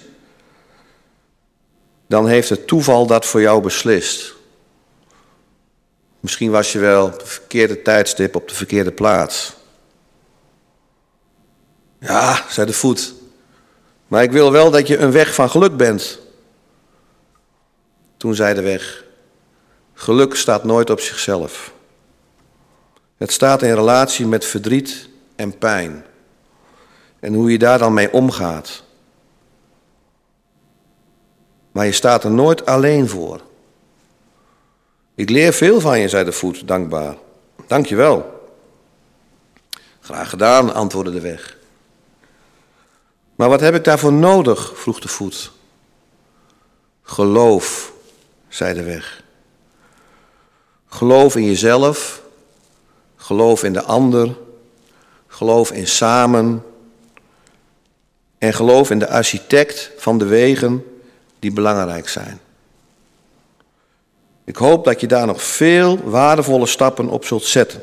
[2.07, 4.35] dan heeft het toeval dat voor jou beslist.
[6.21, 9.57] Misschien was je wel op de verkeerde tijdstip op de verkeerde plaats.
[11.99, 13.15] Ja, zei de voet,
[14.09, 16.29] maar ik wil wel dat je een weg van geluk bent.
[18.21, 19.05] Toen zei de weg,
[19.95, 21.73] geluk staat nooit op zichzelf.
[23.17, 26.05] Het staat in relatie met verdriet en pijn.
[27.21, 28.83] En hoe je daar dan mee omgaat.
[31.73, 33.41] Maar je staat er nooit alleen voor.
[35.15, 37.17] Ik leer veel van je, zei de voet, dankbaar.
[37.67, 38.49] Dank je wel.
[40.01, 41.57] Graag gedaan, antwoordde de weg.
[43.35, 44.73] Maar wat heb ik daarvoor nodig?
[44.75, 45.53] vroeg de voet.
[47.03, 47.93] Geloof,
[48.51, 49.23] zei de weg.
[50.87, 52.23] Geloof in jezelf,
[53.17, 54.37] geloof in de ander,
[55.27, 56.63] geloof in samen
[58.39, 60.85] en geloof in de architect van de wegen
[61.39, 62.41] die belangrijk zijn.
[64.45, 67.83] Ik hoop dat je daar nog veel waardevolle stappen op zult zetten.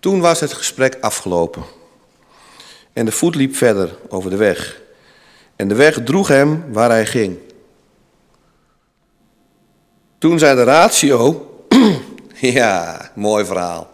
[0.00, 1.62] Toen was het gesprek afgelopen.
[2.92, 4.80] En de voet liep verder over de weg.
[5.56, 7.38] En de weg droeg hem waar hij ging.
[10.18, 11.50] Toen zei de ratio,
[12.40, 13.90] ja, mooi verhaal.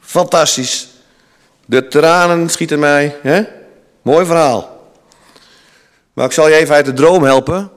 [0.00, 0.88] Fantastisch.
[1.66, 3.42] De tranen schieten mij, hè?
[4.02, 4.90] Mooi verhaal.
[6.12, 7.70] Maar ik zal je even uit de droom helpen.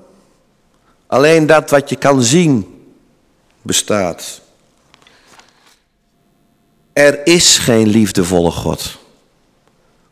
[1.07, 2.85] Alleen dat wat je kan zien
[3.61, 4.41] bestaat.
[6.93, 8.97] Er is geen liefdevolle God.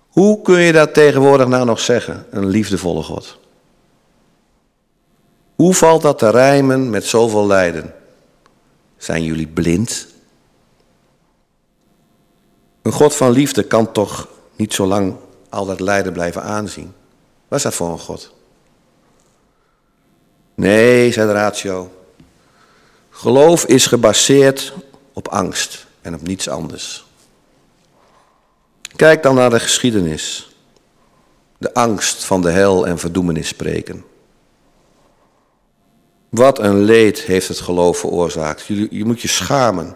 [0.10, 3.39] Hoe kun je dat tegenwoordig nou nog zeggen, een liefdevolle God?
[5.60, 7.94] Hoe valt dat te rijmen met zoveel lijden?
[8.98, 10.08] Zijn jullie blind?
[12.82, 15.16] Een God van liefde kan toch niet zo lang
[15.50, 16.94] al dat lijden blijven aanzien?
[17.48, 18.34] Wat is dat voor een God?
[20.56, 21.92] Nee, zei de ratio.
[23.10, 24.74] Geloof is gebaseerd
[25.14, 27.06] op angst en op niets anders.
[28.96, 30.56] Kijk dan naar de geschiedenis.
[31.58, 34.08] De angst van de hel en verdoemenis spreken.
[36.30, 38.66] Wat een leed heeft het geloof veroorzaakt.
[38.66, 39.96] Je, je moet je schamen.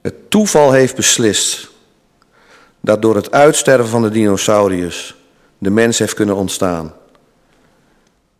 [0.00, 1.70] Het toeval heeft beslist
[2.80, 5.16] dat door het uitsterven van de dinosauriërs
[5.58, 6.94] de mens heeft kunnen ontstaan.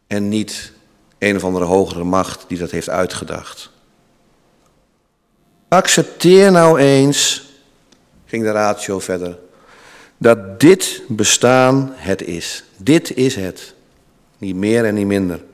[0.06, 0.72] En niet
[1.18, 3.70] een of andere hogere macht die dat heeft uitgedacht.
[5.68, 7.48] Accepteer nou eens,
[8.26, 9.38] ging de ratio verder,
[10.16, 12.64] dat dit bestaan het is.
[12.76, 13.74] Dit is het.
[14.38, 15.44] Niet meer en niet minder.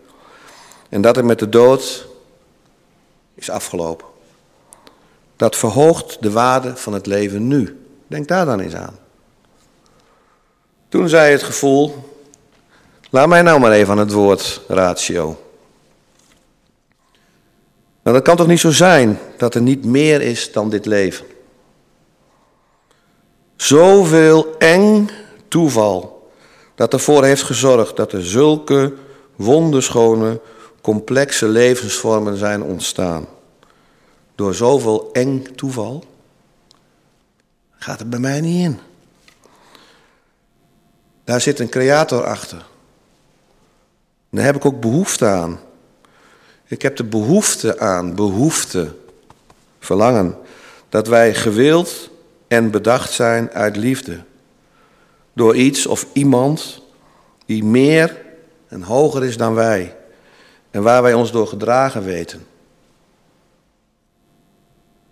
[0.89, 2.07] En dat er met de dood
[3.35, 4.07] is afgelopen.
[5.37, 7.87] Dat verhoogt de waarde van het leven nu.
[8.07, 8.99] Denk daar dan eens aan.
[10.89, 11.95] Toen zei het gevoel,
[13.11, 15.39] laat mij nou maar even aan het woord ratio.
[18.03, 21.26] Nou, dat kan toch niet zo zijn dat er niet meer is dan dit leven?
[23.57, 25.09] Zoveel eng
[25.49, 26.14] toeval
[26.75, 28.95] dat ervoor heeft gezorgd dat er zulke
[29.37, 30.41] wonderschone,
[30.81, 33.27] complexe levensvormen zijn ontstaan.
[34.35, 36.05] Door zoveel eng toeval
[37.85, 38.79] gaat het bij mij niet in.
[41.25, 42.66] Daar zit een creator achter.
[44.31, 45.61] Daar heb ik ook behoefte aan.
[46.66, 48.95] Ik heb de behoefte aan, behoefte,
[49.79, 50.37] verlangen,
[50.89, 52.11] dat wij gewild
[52.49, 54.25] en bedacht zijn uit liefde.
[55.35, 56.82] Door iets of iemand
[57.47, 58.22] die meer
[58.68, 59.97] en hoger is dan wij
[60.70, 62.47] en waar wij ons door gedragen weten.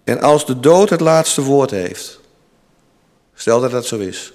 [0.05, 2.21] En als de dood het laatste woord heeft,
[3.35, 4.33] stel dat dat zo is,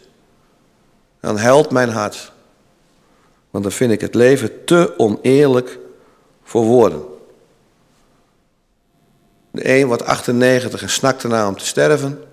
[1.19, 2.31] dan helpt mijn hart.
[3.49, 5.79] Want dan vind ik het leven te oneerlijk
[6.43, 7.03] voor woorden.
[9.51, 12.26] De een wordt 98 en snakt ernaar om te sterven.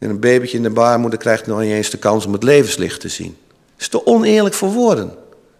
[0.00, 3.00] En een babytje in de baarmoeder krijgt nog niet eens de kans om het levenslicht
[3.00, 3.36] te zien.
[3.48, 5.14] Het is te oneerlijk voor woorden.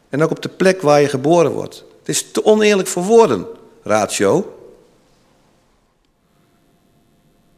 [0.09, 1.85] En ook op de plek waar je geboren wordt.
[1.99, 3.47] Het is te oneerlijk voor woorden,
[3.83, 4.55] ratio.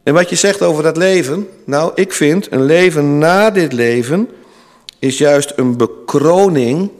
[0.03, 4.29] En wat je zegt over dat leven, nou, ik vind een leven na dit leven
[4.99, 6.91] is juist een bekroning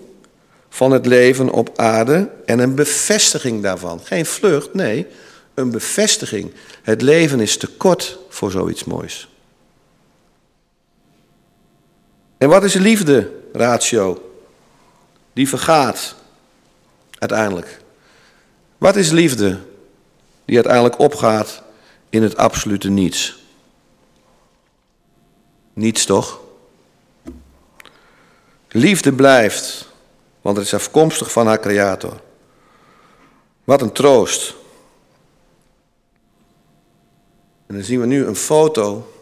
[0.70, 4.00] van het leven op aarde en een bevestiging daarvan.
[4.04, 5.08] Geen vlucht, nee,
[5.54, 6.54] een bevestiging.
[6.82, 9.33] Het leven is te kort voor zoiets moois.
[12.44, 14.32] En wat is liefde, ratio?
[15.34, 16.16] Die vergaat
[17.20, 17.80] uiteindelijk.
[18.78, 19.60] Wat is liefde
[20.46, 21.62] die uiteindelijk opgaat
[22.10, 23.44] in het absolute niets?
[25.74, 26.40] Niets toch?
[28.68, 29.90] Liefde blijft,
[30.42, 32.22] want het is afkomstig van haar creator.
[33.64, 34.56] Wat een troost.
[37.66, 39.13] En dan zien we nu een foto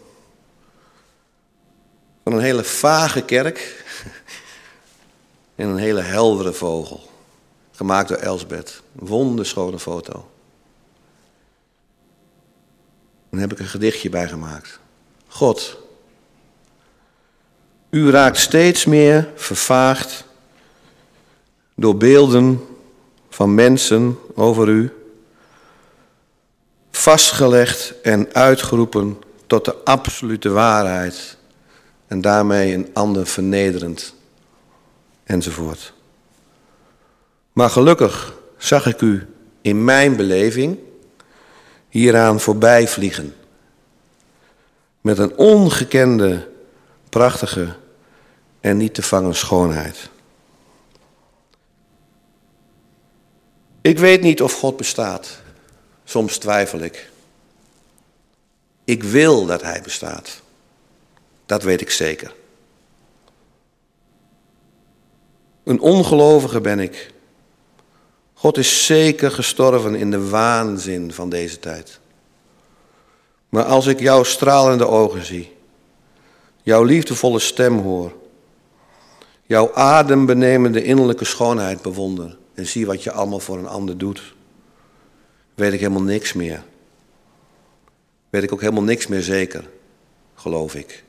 [2.22, 3.84] van een hele vage kerk
[5.54, 7.10] en een hele heldere vogel.
[7.70, 8.82] Gemaakt door Elsbeth.
[8.92, 10.30] Wonderschone foto.
[13.30, 14.78] Dan heb ik een gedichtje bij gemaakt.
[15.28, 15.78] God,
[17.90, 20.24] u raakt steeds meer vervaagd
[21.74, 22.66] door beelden
[23.30, 24.92] van mensen over u,
[26.90, 31.36] vastgelegd en uitgeroepen tot de absolute waarheid
[32.12, 34.14] en daarmee een ander vernederend
[35.24, 35.92] enzovoort.
[37.52, 39.26] Maar gelukkig zag ik u
[39.60, 40.78] in mijn beleving
[41.88, 43.34] hieraan voorbij vliegen.
[45.00, 46.48] Met een ongekende,
[47.08, 47.76] prachtige
[48.60, 50.10] en niet te vangen schoonheid.
[53.80, 55.40] Ik weet niet of God bestaat.
[56.04, 57.10] Soms twijfel ik.
[58.84, 60.42] Ik wil dat Hij bestaat.
[61.46, 62.34] Dat weet ik zeker.
[65.64, 67.10] Een ongelovige ben ik.
[68.34, 72.00] God is zeker gestorven in de waanzin van deze tijd.
[73.48, 75.52] Maar als ik jouw stralende ogen zie,
[76.62, 78.12] jouw liefdevolle stem hoor,
[79.46, 84.34] jouw adembenemende innerlijke schoonheid bewonder en zie wat je allemaal voor een ander doet,
[85.54, 86.64] weet ik helemaal niks meer.
[88.30, 89.68] Weet ik ook helemaal niks meer zeker,
[90.34, 91.04] geloof ik.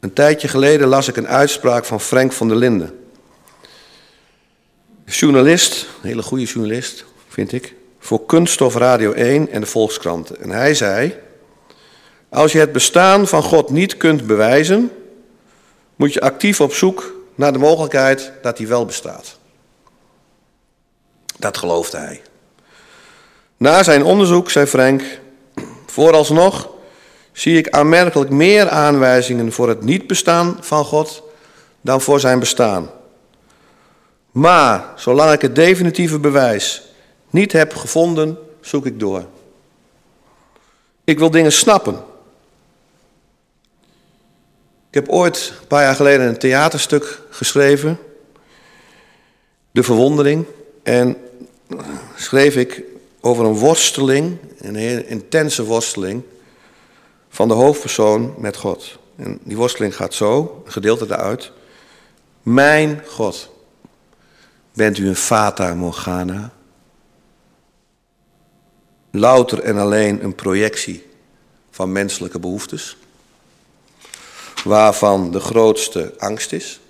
[0.00, 2.98] Een tijdje geleden las ik een uitspraak van Frank van der Linden.
[5.04, 10.30] Journalist, een hele goede journalist, vind ik, voor Kunststof Radio 1 en de Volkskrant.
[10.30, 11.14] En hij zei,
[12.28, 14.90] als je het bestaan van God niet kunt bewijzen,
[15.96, 19.38] moet je actief op zoek naar de mogelijkheid dat hij wel bestaat.
[21.38, 22.22] Dat geloofde hij.
[23.56, 25.02] Na zijn onderzoek zei Frank,
[25.86, 26.68] vooralsnog
[27.32, 31.22] zie ik aanmerkelijk meer aanwijzingen voor het niet bestaan van God
[31.80, 32.90] dan voor zijn bestaan.
[34.30, 36.82] Maar zolang ik het definitieve bewijs
[37.30, 39.24] niet heb gevonden, zoek ik door.
[41.04, 41.94] Ik wil dingen snappen.
[44.88, 47.98] Ik heb ooit, een paar jaar geleden, een theaterstuk geschreven.
[49.70, 50.46] De Verwondering.
[50.82, 51.16] En
[52.16, 52.82] schreef ik
[53.20, 56.22] over een worsteling, een heel intense worsteling
[57.30, 58.98] van de hoofdpersoon met God.
[59.16, 61.52] En die worsteling gaat zo, een gedeelte daaruit.
[62.42, 63.50] Mijn God,
[64.72, 66.52] bent u een fata morgana?
[69.10, 71.06] Louter en alleen een projectie
[71.70, 72.96] van menselijke behoeftes,
[74.64, 76.80] waarvan de grootste angst is.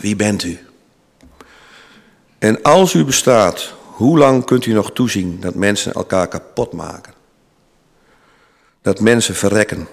[0.00, 0.58] Wie bent u?
[2.38, 7.15] En als u bestaat, hoe lang kunt u nog toezien dat mensen elkaar kapot maken?
[8.86, 9.88] Dat mensen verrekken,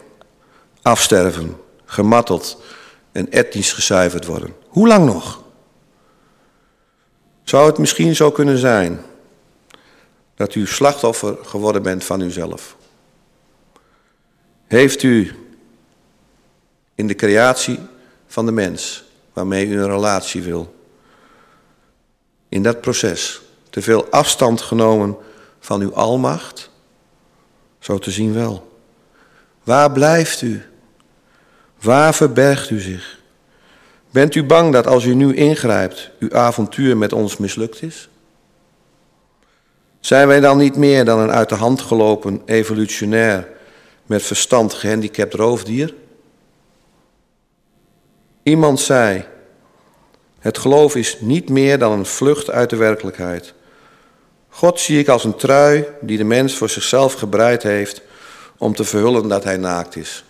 [0.81, 2.63] afsterven, gematteld
[3.11, 4.55] en etnisch gezuiverd worden.
[4.67, 5.43] Hoe lang nog?
[7.43, 9.01] Zou het misschien zo kunnen zijn
[10.35, 12.75] dat u slachtoffer geworden bent van uzelf?
[14.67, 15.35] Heeft u
[16.95, 17.79] in de creatie
[18.27, 20.75] van de mens, waarmee u een relatie wil,
[22.49, 25.17] in dat proces te veel afstand genomen
[25.59, 26.69] van uw almacht?
[27.79, 28.71] Zo te zien wel.
[29.63, 30.61] Waar blijft u?
[31.81, 33.19] Waar verbergt u zich?
[34.11, 38.09] Bent u bang dat als u nu ingrijpt, uw avontuur met ons mislukt is?
[39.99, 43.47] Zijn wij dan niet meer dan een uit de hand gelopen evolutionair
[44.05, 45.93] met verstand gehandicapt roofdier?
[48.43, 49.25] Iemand zei:
[50.39, 53.53] Het geloof is niet meer dan een vlucht uit de werkelijkheid.
[54.49, 58.01] God zie ik als een trui die de mens voor zichzelf gebreid heeft
[58.57, 60.23] om te verhullen dat hij naakt is.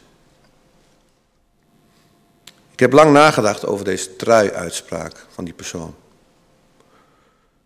[2.71, 5.95] Ik heb lang nagedacht over deze trui-uitspraak van die persoon.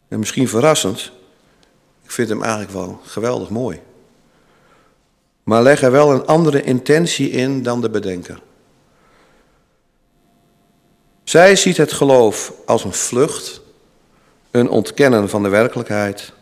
[0.08, 1.12] En misschien verrassend,
[2.04, 3.82] ik vind hem eigenlijk wel geweldig mooi.
[5.44, 8.42] Maar leg er wel een andere intentie in dan de bedenker.
[11.24, 13.62] Zij ziet het geloof als een vlucht,
[14.52, 16.34] een ontkennen van de werkelijkheid.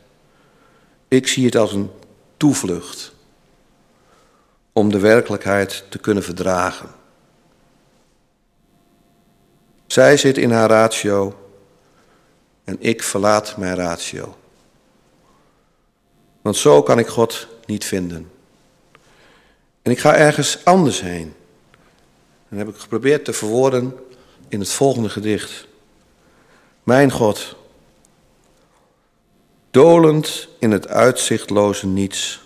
[1.07, 1.91] Ik zie het als een
[2.37, 3.14] toevlucht
[4.77, 6.89] om de werkelijkheid te kunnen verdragen.
[9.87, 11.49] Zij zit in haar ratio
[12.63, 14.37] en ik verlaat mijn ratio.
[16.41, 18.31] Want zo kan ik God niet vinden.
[19.81, 21.33] En ik ga ergens anders heen.
[22.49, 23.95] En heb ik geprobeerd te verwoorden
[24.47, 25.67] in het volgende gedicht.
[26.83, 27.55] Mijn God,
[29.71, 32.44] dolend in het uitzichtloze niets,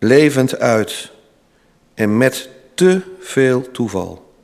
[0.00, 1.10] levend uit
[1.94, 4.34] en met te veel toeval,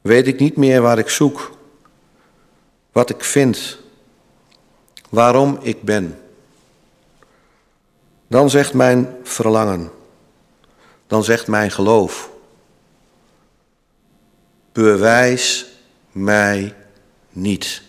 [0.00, 1.56] weet ik niet meer waar ik zoek,
[2.92, 3.78] wat ik vind,
[5.08, 6.18] waarom ik ben.
[8.26, 9.90] Dan zegt mijn verlangen,
[11.06, 12.30] dan zegt mijn geloof,
[14.72, 15.66] bewijs
[16.12, 16.74] mij
[17.30, 17.82] niet.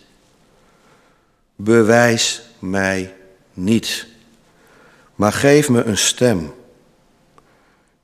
[1.55, 3.15] Bewijs mij
[3.53, 4.07] niet,
[5.15, 6.53] maar geef me een stem.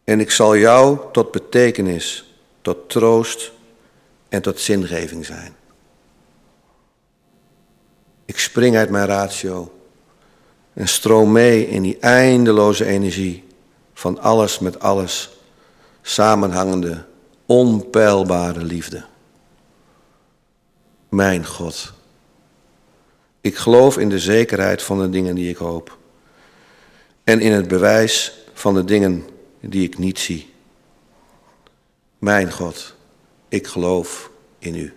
[0.04, 3.52] En ik zal jou tot betekenis, tot troost
[4.30, 5.56] en tot zingeving zijn.
[8.26, 9.72] Ik spring uit mijn ratio
[10.74, 13.48] en stroom mee in die eindeloze energie
[13.94, 15.30] van alles met alles
[16.02, 17.06] samenhangende,
[17.46, 19.04] onpeilbare liefde.
[21.10, 21.94] Mijn God.
[23.42, 25.98] Ik geloof in de zekerheid van de dingen die ik hoop.
[27.24, 29.28] En in het bewijs van de dingen
[29.60, 30.54] die ik niet zie.
[32.20, 32.96] Mijn God,
[33.48, 34.94] ik geloof in u.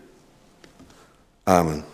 [1.43, 1.94] Amen.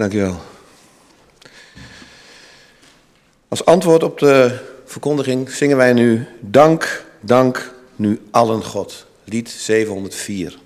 [0.00, 0.40] Dankjewel.
[3.48, 9.06] Als antwoord op de verkondiging zingen wij nu Dank, dank nu allen God.
[9.24, 10.59] Lied 704.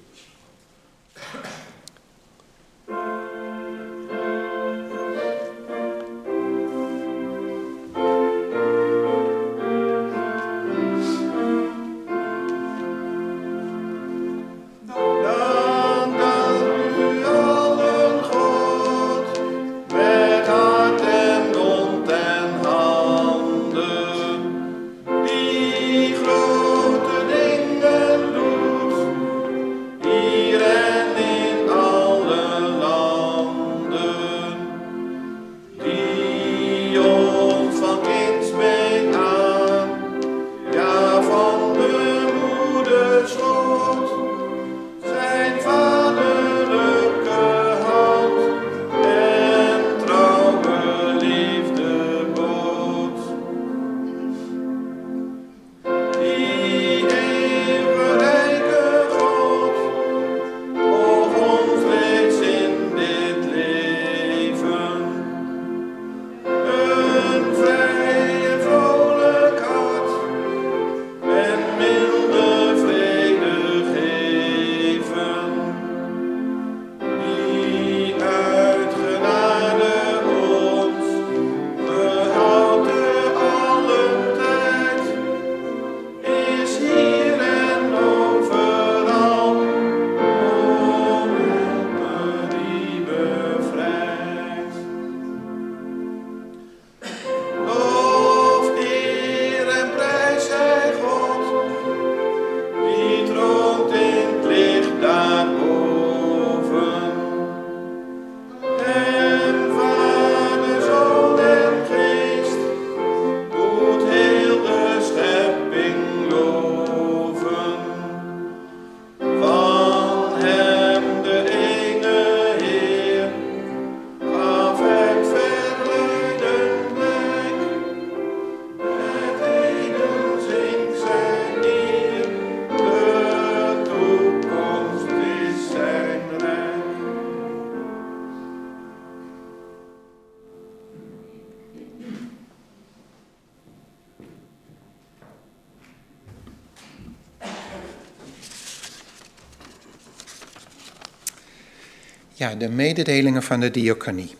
[152.44, 154.34] Ja, de mededelingen van de diaconie.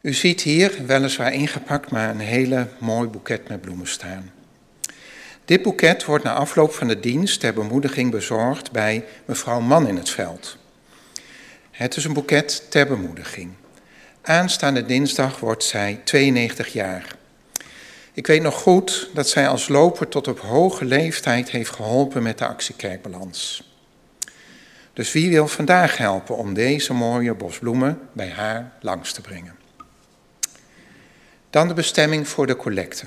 [0.00, 4.32] U ziet hier, weliswaar ingepakt, maar een hele mooi boeket met bloemen staan.
[5.44, 9.96] Dit boeket wordt na afloop van de dienst ter bemoediging bezorgd bij mevrouw Man in
[9.96, 10.56] het veld.
[11.70, 13.50] Het is een boeket ter bemoediging.
[14.22, 17.16] Aanstaande dinsdag wordt zij 92 jaar.
[18.12, 22.38] Ik weet nog goed dat zij als loper tot op hoge leeftijd heeft geholpen met
[22.38, 23.62] de actiekerkbalans.
[24.94, 29.54] Dus wie wil vandaag helpen om deze mooie bosbloemen bij haar langs te brengen?
[31.50, 33.06] Dan de bestemming voor de collecte.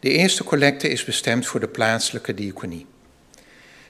[0.00, 2.86] De eerste collecte is bestemd voor de plaatselijke diaconie.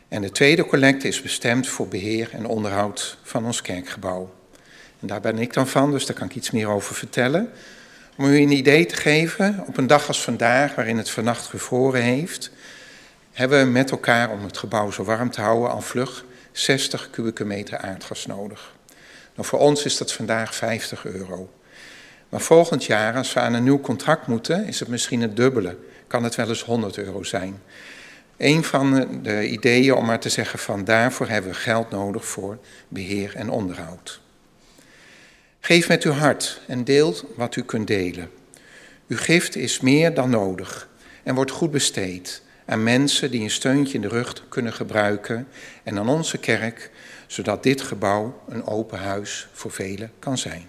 [0.08, 4.34] En de tweede collecte is bestemd voor beheer en onderhoud van ons kerkgebouw.
[5.00, 7.50] En daar ben ik dan van, dus daar kan ik iets meer over vertellen.
[8.16, 12.02] Om u een idee te geven, op een dag als vandaag, waarin het vannacht gevroren
[12.02, 12.50] heeft,
[13.36, 17.44] hebben we met elkaar, om het gebouw zo warm te houden, al vlug 60 kubieke
[17.44, 18.74] meter aardgas nodig.
[19.34, 21.50] Nou, voor ons is dat vandaag 50 euro.
[22.28, 25.76] Maar volgend jaar, als we aan een nieuw contract moeten, is het misschien het dubbele.
[26.06, 27.62] Kan het wel eens 100 euro zijn.
[28.36, 32.58] Een van de ideeën om maar te zeggen van daarvoor hebben we geld nodig voor
[32.88, 34.20] beheer en onderhoud.
[35.60, 38.30] Geef met uw hart en deel wat u kunt delen.
[39.08, 40.88] Uw gift is meer dan nodig
[41.22, 45.48] en wordt goed besteed aan mensen die een steuntje in de rug kunnen gebruiken
[45.82, 46.90] en aan onze kerk,
[47.26, 50.66] zodat dit gebouw een open huis voor velen kan zijn.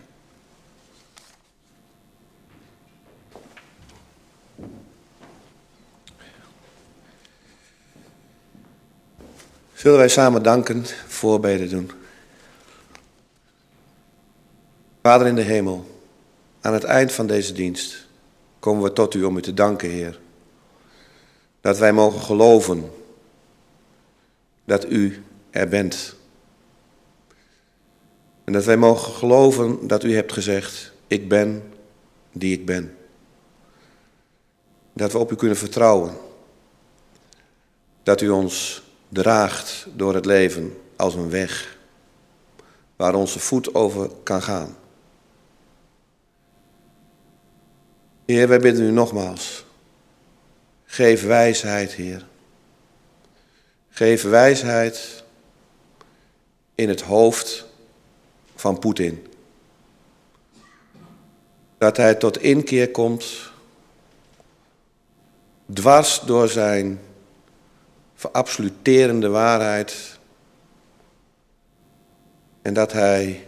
[9.74, 11.92] Zullen wij samen danken, voorbeden doen.
[15.02, 16.02] Vader in de hemel,
[16.62, 18.08] aan het eind van deze dienst
[18.60, 20.20] komen we tot u om u te danken, Heer.
[21.62, 22.92] Dat wij mogen geloven
[24.66, 26.16] dat u er bent.
[28.44, 31.74] En dat wij mogen geloven dat u hebt gezegd, ik ben
[32.32, 32.98] die ik ben.
[34.94, 36.14] Dat we op u kunnen vertrouwen.
[38.04, 41.76] Dat u ons draagt door het leven als een weg.
[42.96, 44.76] waar onze voet over kan gaan.
[48.26, 49.67] Heer, wij bidden u nogmaals.
[50.98, 52.26] Geef wijsheid, Heer.
[53.90, 55.24] Geef wijsheid
[56.76, 57.66] in het hoofd
[58.56, 59.28] van Poetin.
[61.78, 63.52] Dat hij tot inkeer komt,
[65.74, 67.00] dwars door zijn
[68.16, 70.20] verabsoluterende waarheid.
[72.62, 73.48] En dat hij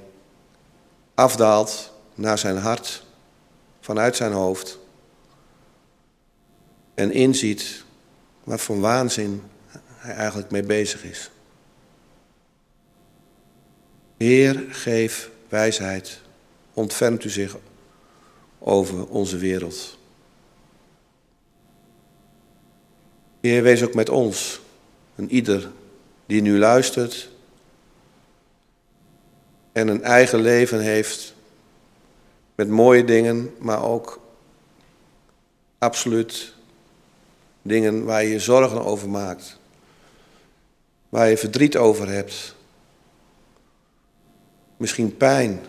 [1.14, 3.04] afdaalt naar zijn hart,
[3.80, 4.79] vanuit zijn hoofd.
[7.00, 7.84] En inziet
[8.44, 9.44] wat voor waanzin
[9.96, 11.32] hij eigenlijk mee bezig is.
[14.18, 16.22] Heer, geef wijsheid.
[16.74, 17.58] Ontfermt u zich
[18.58, 19.98] over onze wereld.
[23.42, 24.62] Heer, wees ook met ons.
[25.16, 25.72] En ieder
[26.26, 27.30] die nu luistert
[29.72, 31.34] en een eigen leven heeft
[32.56, 34.22] met mooie dingen, maar ook
[35.78, 36.58] absoluut
[37.70, 39.58] dingen waar je je zorgen over maakt,
[41.10, 42.56] waar je verdriet over hebt,
[44.78, 45.60] misschien pijn,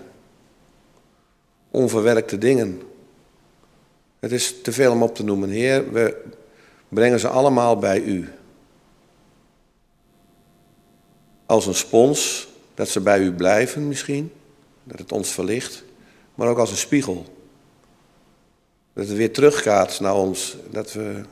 [1.70, 2.82] onverwerkte dingen.
[4.18, 5.48] Het is te veel om op te noemen.
[5.48, 6.24] Heer, we
[6.88, 8.28] brengen ze allemaal bij u.
[11.46, 14.32] Als een spons, dat ze bij u blijven misschien,
[14.84, 15.84] dat het ons verlicht,
[16.34, 17.24] maar ook als een spiegel.
[18.92, 21.22] Dat het weer teruggaat naar ons, dat we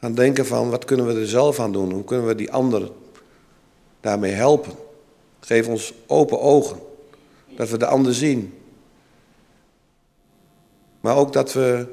[0.00, 2.90] gaan denken van wat kunnen we er zelf aan doen, hoe kunnen we die ander
[4.00, 4.72] daarmee helpen.
[5.40, 6.78] Geef ons open ogen,
[7.56, 8.58] dat we de ander zien.
[11.00, 11.86] Maar ook dat we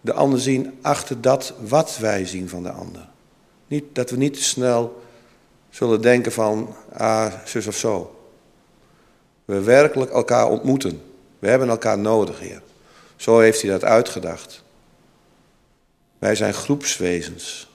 [0.00, 3.08] de ander zien achter dat wat wij zien van de ander.
[3.66, 5.02] Niet, dat we niet te snel
[5.70, 8.16] zullen denken van, ah, zus of zo.
[9.44, 11.02] We werkelijk elkaar ontmoeten.
[11.38, 12.62] We hebben elkaar nodig, Heer.
[13.16, 14.63] Zo heeft hij dat uitgedacht.
[16.24, 17.70] Wij zijn groepswezens.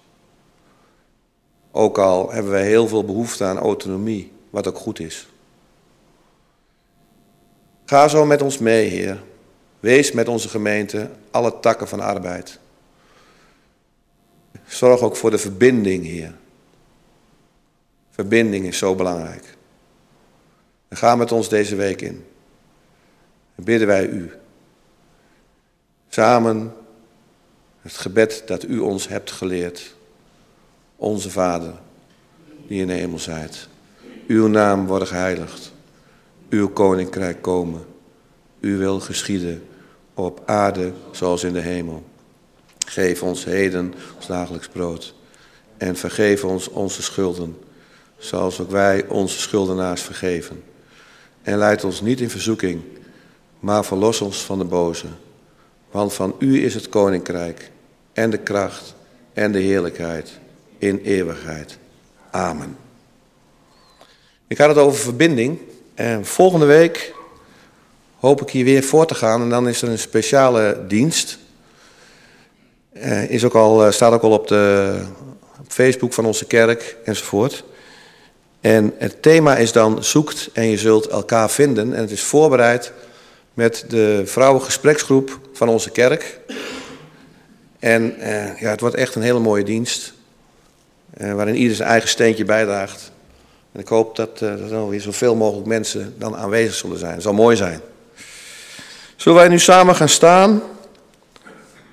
[1.72, 5.28] Ook al hebben wij heel veel behoefte aan autonomie, wat ook goed is.
[7.86, 9.24] Ga zo met ons mee, Heer.
[9.80, 12.60] Wees met onze gemeente alle takken van arbeid.
[14.68, 16.34] Zorg ook voor de verbinding, Heer.
[18.10, 19.58] Verbinding is zo belangrijk.
[20.88, 22.26] En ga met ons deze week in.
[23.56, 24.32] En bidden wij u.
[26.08, 26.74] Samen
[27.82, 29.96] het gebed dat u ons hebt geleerd.
[30.96, 31.74] Onze Vader,
[32.68, 33.68] die in de hemel zijt.
[34.28, 35.72] Uw naam wordt geheiligd.
[36.50, 37.86] Uw koninkrijk komen.
[38.62, 39.64] Uw wil geschieden
[40.14, 42.04] op aarde zoals in de hemel.
[42.88, 45.14] Geef ons heden ons dagelijks brood.
[45.78, 47.58] En vergeef ons onze schulden,
[48.18, 50.64] zoals ook wij onze schuldenaars vergeven.
[51.42, 52.82] En leid ons niet in verzoeking,
[53.60, 55.08] maar verlos ons van de boze.
[55.92, 57.72] Want van u is het koninkrijk
[58.14, 58.96] en de kracht
[59.34, 60.32] en de heerlijkheid
[60.78, 61.78] in eeuwigheid.
[62.32, 62.78] Amen.
[64.48, 65.60] Ik had het over verbinding.
[65.96, 67.14] En volgende week
[68.20, 69.42] hoop ik hier weer voor te gaan.
[69.42, 71.38] En dan is er een speciale dienst.
[72.94, 74.96] Uh, is ook al, uh, staat ook al op, de,
[75.60, 77.64] op Facebook van onze kerk enzovoort.
[78.62, 81.94] En het thema is dan zoekt en je zult elkaar vinden.
[81.94, 82.92] En het is voorbereid
[83.60, 86.40] met de vrouwengespreksgroep van onze kerk.
[87.80, 90.14] En uh, ja, het wordt echt een hele mooie dienst.
[91.18, 93.12] waarin ieder zijn eigen steentje bijdraagt.
[93.72, 97.14] En ik hoop dat, er dan weer zoveel mogelijk mensen dan aanwezig zullen zijn.
[97.14, 97.82] Het zal mooi zijn.
[99.16, 100.62] Zullen wij nu samen gaan staan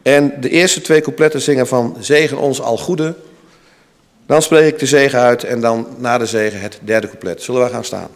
[0.02, 3.14] en de eerste twee coupletten zingen van Zegen ons al goede.
[4.26, 7.42] Dan spreek ik de zegen uit en dan na de zegen het derde couplet.
[7.42, 8.08] Zullen wij gaan staan?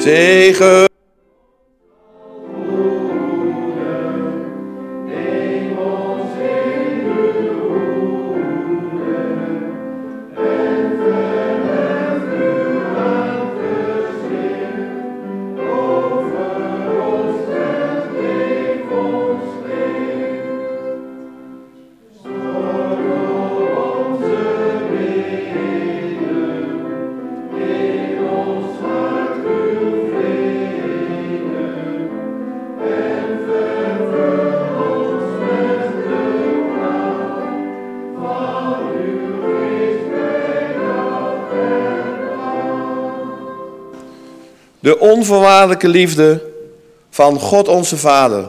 [0.00, 0.89] Zegen.
[45.20, 46.42] Onvoorwaardelijke liefde
[47.10, 48.48] van God onze Vader,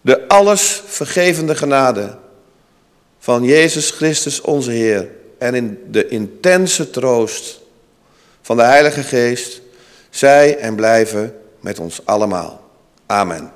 [0.00, 2.16] de alles vergevende genade
[3.18, 5.08] van Jezus Christus onze Heer
[5.38, 7.60] en in de intense troost
[8.42, 9.60] van de Heilige Geest,
[10.10, 12.60] zij en blijven met ons allemaal.
[13.06, 13.55] Amen.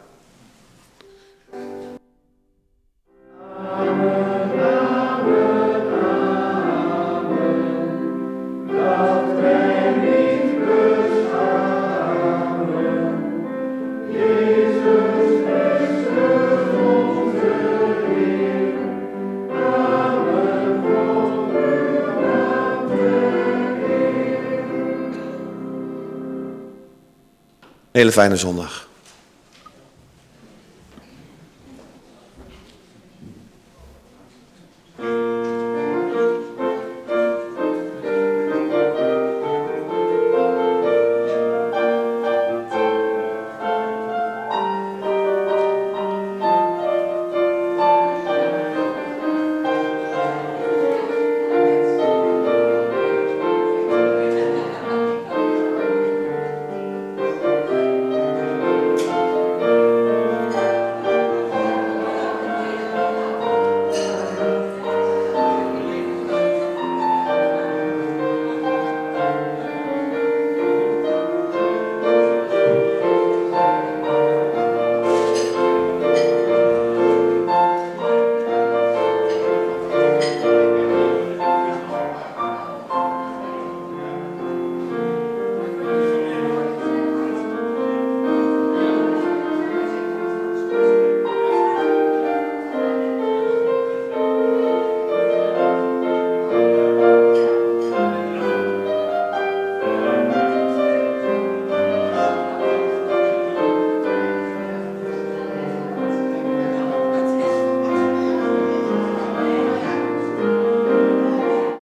[27.92, 28.89] Hele fijne zondag.